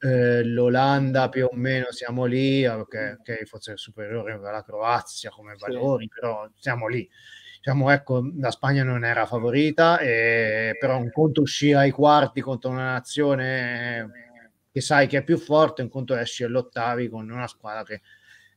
[0.01, 5.55] eh, l'Olanda più o meno siamo lì, ok, okay forse è superiore alla Croazia come
[5.59, 6.21] valori, sì.
[6.21, 7.09] però siamo lì.
[7.57, 12.71] Diciamo, ecco, la Spagna non era favorita, e, però un conto uscire ai quarti contro
[12.71, 14.30] una nazione
[14.71, 18.01] che sai che è più forte, un conto esci all'ottavi con una squadra che,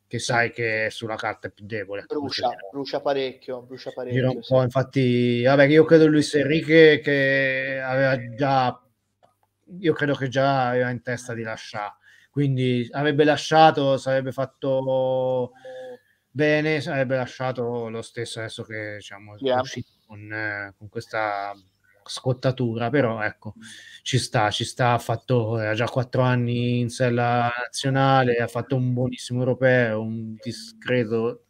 [0.08, 2.06] che sai che sulla carta è più debole.
[2.08, 4.42] Brucia, brucia parecchio, brucia parecchio.
[4.42, 4.56] Sì.
[4.56, 8.78] infatti, vabbè, io credo Luis Enrique che aveva già
[9.80, 11.96] io credo che già aveva in testa di lasciare,
[12.30, 15.54] quindi avrebbe lasciato, sarebbe fatto
[16.30, 19.60] bene, sarebbe lasciato lo stesso adesso che diciamo, yeah.
[19.60, 21.54] uscito con, eh, con questa
[22.06, 23.54] scottatura, però ecco,
[24.02, 28.76] ci sta, ci sta, ha fatto, ha già quattro anni in sella nazionale, ha fatto
[28.76, 31.46] un buonissimo europeo, un discreto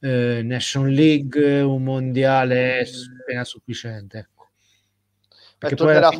[0.00, 2.86] eh, Nation League, un mondiale
[3.20, 4.18] appena sufficiente.
[4.18, 4.48] Ecco.
[5.58, 6.18] Perché poi, fine,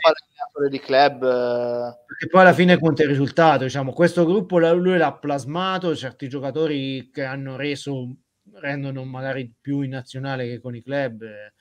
[0.53, 1.23] fare di club.
[1.23, 2.05] Eh.
[2.07, 3.65] Perché poi alla fine conta il risultato.
[3.65, 8.17] Diciamo, questo gruppo lui l'ha plasmato, certi giocatori che hanno reso,
[8.55, 11.23] rendono magari più in nazionale che con i club.
[11.23, 11.53] Eh,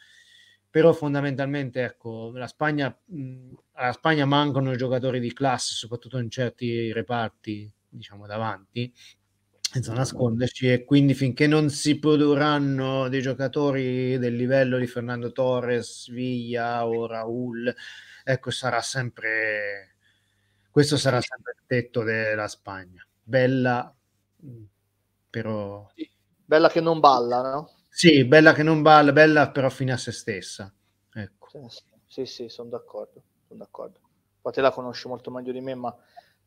[0.70, 6.30] però fondamentalmente ecco, la Spagna, mh, alla Spagna mancano i giocatori di classe, soprattutto in
[6.30, 8.91] certi reparti, diciamo davanti,
[9.59, 16.09] senza nasconderci, e quindi finché non si produrranno dei giocatori del livello di Fernando Torres,
[16.09, 17.74] Villa o Raul,
[18.24, 19.93] ecco, sarà sempre
[20.72, 23.05] questo sarà sempre il tetto della Spagna.
[23.22, 23.93] Bella,
[25.30, 25.91] però...
[26.45, 27.70] Bella che non balla, no?
[27.92, 30.72] Sì, bella che non balla, bella però fine a se stessa.
[31.14, 31.50] Ecco.
[32.08, 34.00] Sì, sì, sono d'accordo, sono d'accordo.
[34.42, 35.96] Poi te la conosci molto meglio di me, ma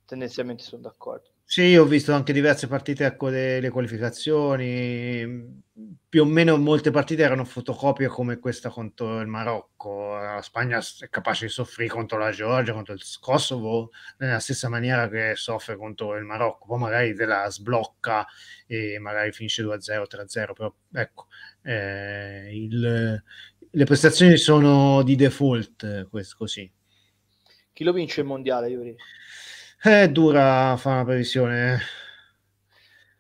[0.05, 1.31] tendenzialmente sono d'accordo.
[1.53, 5.63] Sì, ho visto anche diverse partite ecco, delle qualificazioni,
[6.09, 11.09] più o meno molte partite erano fotocopie come questa contro il Marocco, la Spagna è
[11.11, 16.17] capace di soffrire contro la Georgia, contro il Kosovo, nella stessa maniera che soffre contro
[16.17, 18.27] il Marocco, poi magari te la sblocca
[18.67, 21.27] e magari finisce 2-0, 3-0, però ecco,
[21.65, 23.23] eh, il,
[23.71, 26.73] le prestazioni sono di default, questo così.
[27.75, 28.97] Chi lo vince il mondiale, Yuri?
[29.85, 31.81] È dura fare una previsione.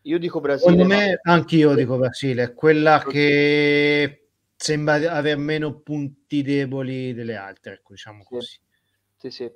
[0.03, 0.71] Io dico Brasile.
[0.71, 1.33] Secondo me, ma...
[1.33, 8.61] anch'io dico Brasile, quella che sembra avere meno punti deboli delle altre, ecco, diciamo così.
[9.17, 9.51] Sì, sì.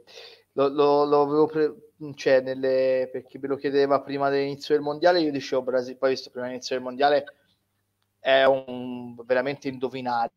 [0.55, 1.75] Lo, lo, lo avevo pre...
[2.17, 3.09] cioè, nelle...
[3.13, 6.47] per chi me lo chiedeva prima dell'inizio del mondiale, io dicevo Brasile, poi visto prima
[6.47, 7.25] dell'inizio del mondiale
[8.19, 10.33] è un veramente indovinare,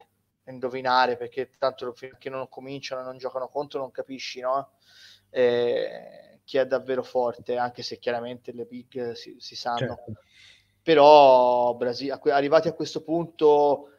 [0.46, 4.74] indovinare perché tanto finché non cominciano, non giocano contro, non capisci, no?
[5.32, 9.78] Eh chi è davvero forte, anche se chiaramente le big si, si sanno.
[9.78, 10.14] Certo.
[10.82, 13.90] Però Brasile, arrivati a questo punto,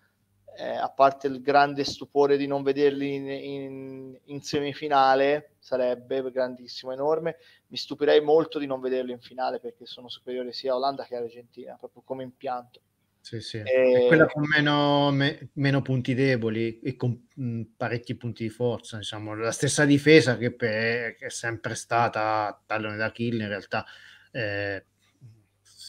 [0.56, 6.90] eh, a parte il grande stupore di non vederli in, in, in, semifinale, sarebbe grandissimo,
[6.90, 7.36] enorme,
[7.68, 11.14] mi stupirei molto di non vederli in finale perché sono superiori sia a Olanda che
[11.14, 12.80] all'Argentina, proprio come impianto.
[13.20, 13.58] Sì, sì.
[13.58, 14.04] E...
[14.06, 19.34] quella con meno, me, meno, punti deboli e con mh, parecchi punti di forza, diciamo,
[19.34, 23.84] la stessa difesa che, per, che è sempre stata tallone d'Achille in realtà
[24.32, 24.84] eh,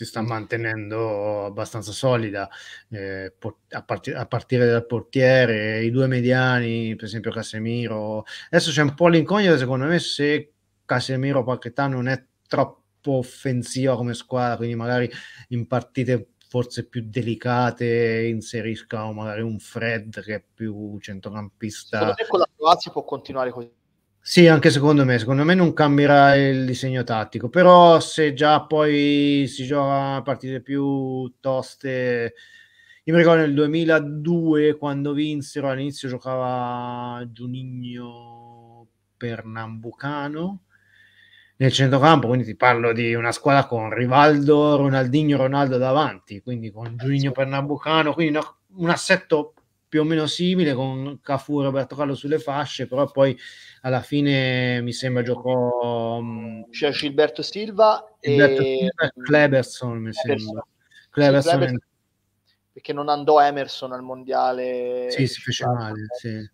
[0.01, 2.49] si sta mantenendo abbastanza solida
[2.89, 3.33] eh,
[3.69, 8.25] a, part- a, partire dal portiere, i due mediani, per esempio Casemiro.
[8.49, 10.53] Adesso c'è un po' l'incognita secondo me se
[10.85, 15.09] Casemiro Paquetà non è troppo offensiva come squadra, quindi magari
[15.49, 21.97] in partite forse più delicate inseriscano magari un Fred che è più centrocampista.
[21.97, 23.71] Secondo me con la Croazia può continuare così.
[24.19, 29.45] Sì, anche secondo me, secondo me non cambierà il disegno tattico, però se già poi
[29.47, 32.33] si gioca partite più toste,
[33.05, 40.63] io mi ricordo nel 2002 quando vinsero all'inizio giocava Giunigno Pernambucano
[41.61, 46.97] nel centrocampo, quindi ti parlo di una squadra con Rivaldo, Ronaldinho, Ronaldo davanti, quindi con
[46.97, 49.53] Giugno Pernambucano, quindi no, un assetto
[49.87, 53.37] più o meno simile con Cafu e Roberto Carlo sulle fasce, però poi
[53.81, 60.65] alla fine mi sembra giocò um, c'è Gilberto Silva Gilberto e Silva, Kleberson mi sembra.
[61.11, 61.67] Kleberson,
[62.43, 66.49] sì, perché non andò Emerson al mondiale sì si fece male sì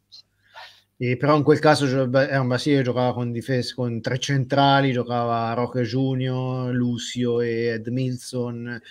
[0.98, 5.54] e però in quel caso era un Basile giocava con difese con tre centrali, giocava
[5.54, 8.82] Roque Junior, Lucio e Edmilson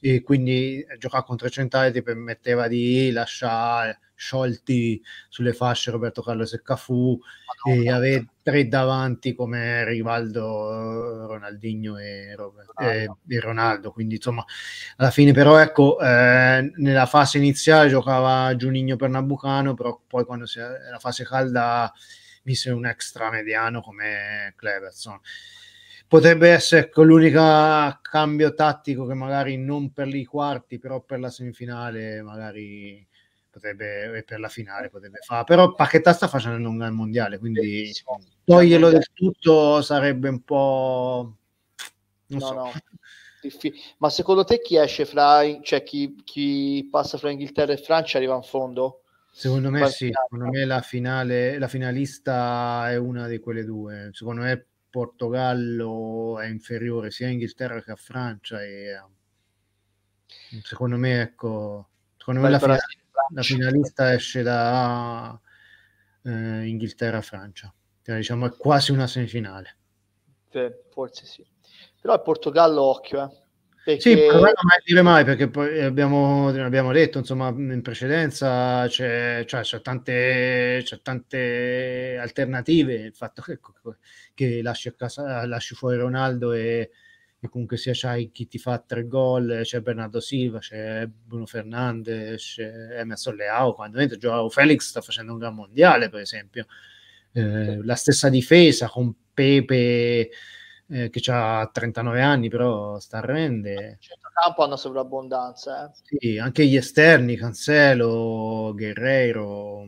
[0.00, 6.52] e quindi giocare con tre centrali ti permetteva di lasciare sciolti sulle fasce Roberto Carlos
[6.54, 7.20] e Cafu
[7.68, 13.92] e avere tre davanti come Rivaldo, Ronaldinho e, Robert, e, e, Ronaldo.
[13.92, 14.44] Quindi insomma
[14.96, 20.46] alla fine però ecco eh, nella fase iniziale giocava Giunigno per Nabucano però poi quando
[20.46, 21.92] si è la fase calda
[22.44, 25.20] mise un extra mediano come Cleverson
[26.08, 27.40] potrebbe essere ecco, l'unico
[28.02, 33.06] cambio tattico che magari non per i quarti però per la semifinale magari
[33.56, 35.44] potrebbe, e per la finale potrebbe fare.
[35.44, 37.90] Però Paquetà sta facendo un gran mondiale, quindi
[38.44, 41.36] toglierlo del tutto sarebbe un po'...
[42.26, 42.54] Non no, so.
[42.54, 42.72] no.
[43.98, 48.34] Ma secondo te chi esce fra, cioè chi, chi passa fra Inghilterra e Francia arriva
[48.34, 49.02] in fondo?
[49.30, 54.10] Secondo me sì, secondo me la finale, la finalista è una di quelle due.
[54.12, 54.66] Secondo me
[54.96, 58.98] Portogallo è inferiore sia a Inghilterra che a Francia e
[60.62, 62.80] secondo me ecco, secondo me la finale,
[63.34, 65.38] la finalista esce da
[66.22, 67.74] eh, Inghilterra-Francia.
[68.00, 69.76] Cioè, diciamo è quasi una semifinale.
[70.88, 71.46] Forse sì.
[72.00, 73.45] Però il Portogallo occhio, eh.
[73.86, 74.00] Perché...
[74.00, 79.60] Sì, non mai dire mai perché poi abbiamo, abbiamo detto insomma in precedenza c'è, cioè,
[79.60, 83.60] c'è, tante, c'è tante alternative il fatto che,
[84.34, 86.90] che lasci, a casa, lasci fuori Ronaldo e,
[87.38, 92.54] e comunque sia c'hai chi ti fa tre gol c'è Bernardo Silva c'è Bruno Fernandes
[92.56, 96.66] c'è Emerson Leao quando Joao Felix sta facendo un gran mondiale per esempio.
[97.30, 100.30] Eh, la stessa difesa con Pepe
[100.88, 103.98] eh, che ha 39 anni, però sta a rende.
[104.00, 105.86] centrocampo hanno sovrabbondanza.
[105.86, 106.18] Eh.
[106.18, 109.84] Sì, anche gli esterni, Cancelo, Guerreiro.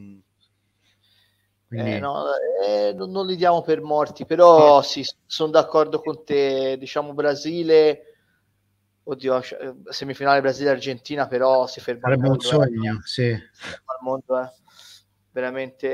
[1.69, 1.93] Quindi...
[1.93, 2.25] Eh, no,
[2.67, 6.77] eh, non, non, li diamo per morti, però sì, sono d'accordo con te.
[6.79, 8.03] Diciamo Brasile,
[9.05, 12.01] oddio, eh, semifinale Brasile-Argentina, però si ferma.
[12.03, 13.01] Sarebbe un sogno, eh.
[13.03, 13.31] sì.
[13.31, 14.51] Al mondo, eh.
[15.31, 15.89] Veramente,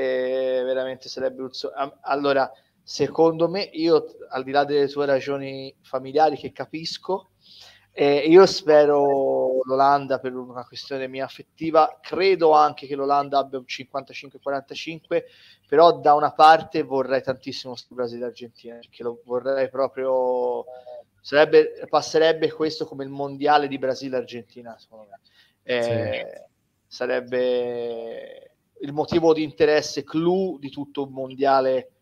[0.63, 1.97] veramente sarebbe un sogno.
[2.01, 2.49] Allora,
[2.85, 7.31] secondo me, io al di là delle tue ragioni familiari che capisco,
[7.91, 13.65] eh, io spero l'Olanda per una questione mia affettiva, credo anche che l'Olanda abbia un
[13.67, 15.23] 55-45,
[15.67, 20.63] però da una parte vorrei tantissimo sto Brasile-Argentina, perché lo vorrei proprio,
[21.21, 25.19] sarebbe, passerebbe questo come il mondiale di Brasile-Argentina, secondo me.
[25.63, 26.53] Eh, sì.
[26.85, 31.94] Sarebbe il motivo di interesse clou di tutto un mondiale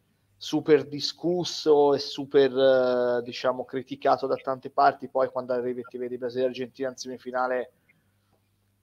[0.44, 5.98] super discusso e super eh, diciamo criticato da tante parti poi quando arrivi e ti
[5.98, 7.72] vedi Brasile e Argentina in semifinale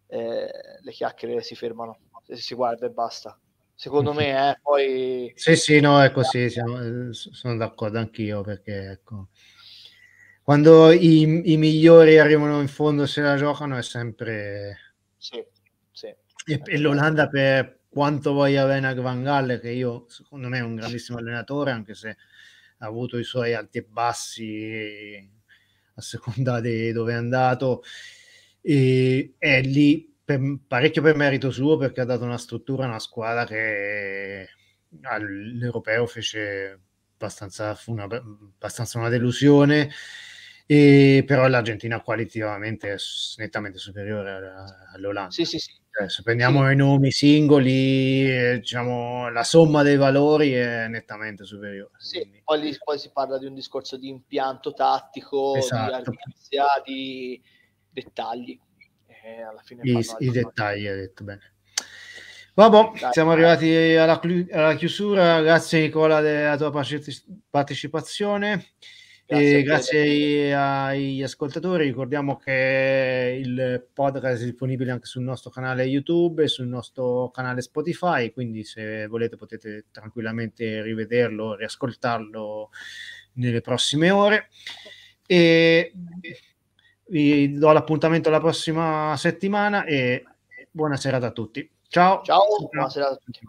[0.07, 0.51] eh,
[0.81, 1.99] le chiacchiere si fermano
[2.31, 3.39] si guarda e basta
[3.74, 9.28] secondo me eh, poi sì sì no è così siamo, sono d'accordo anch'io perché ecco
[10.43, 15.45] quando i, i migliori arrivano in fondo se la giocano è sempre sì,
[15.91, 16.07] sì.
[16.07, 20.62] E, e l'Olanda per quanto voglia bene a Van Galle, che io secondo me è
[20.62, 22.17] un grandissimo allenatore, anche se
[22.79, 25.31] ha avuto i suoi alti e bassi
[25.95, 27.83] a seconda di dove è andato,
[28.62, 32.99] e è lì per, parecchio per merito suo perché ha dato una struttura a una
[33.01, 34.49] squadra che
[35.03, 36.81] all'europeo fece
[37.15, 39.91] abbastanza, una, abbastanza una delusione.
[40.67, 42.97] E, però l'Argentina qualitativamente è
[43.39, 44.53] nettamente superiore
[44.95, 45.33] all'Olanda.
[45.33, 46.72] Sì, sì, sì, cioè, se prendiamo sì.
[46.72, 51.90] i nomi singoli, eh, diciamo, la somma dei valori è nettamente superiore.
[51.98, 56.10] Sì, poi, lì, poi, si parla di un discorso di impianto tattico, esatto.
[56.10, 56.18] di
[56.85, 57.43] di
[57.90, 58.59] dettagli.
[59.47, 61.55] Alla fine I, i dettagli, hai detto bene.
[62.55, 64.18] Vabbè, siamo arrivati alla,
[64.52, 65.43] alla, chiusura.
[65.43, 66.72] Grazie Nicola della tua
[67.51, 68.70] partecipazione.
[69.31, 76.43] Grazie, grazie agli ascoltatori, ricordiamo che il podcast è disponibile anche sul nostro canale YouTube
[76.43, 82.70] e sul nostro canale Spotify, quindi se volete potete tranquillamente rivederlo, riascoltarlo
[83.35, 84.48] nelle prossime ore.
[85.27, 85.93] E
[87.07, 90.24] vi do l'appuntamento la prossima settimana e
[90.73, 91.70] buona serata a tutti.
[91.86, 92.23] Ciao.
[92.24, 93.48] Ciao, buona serata a tutti.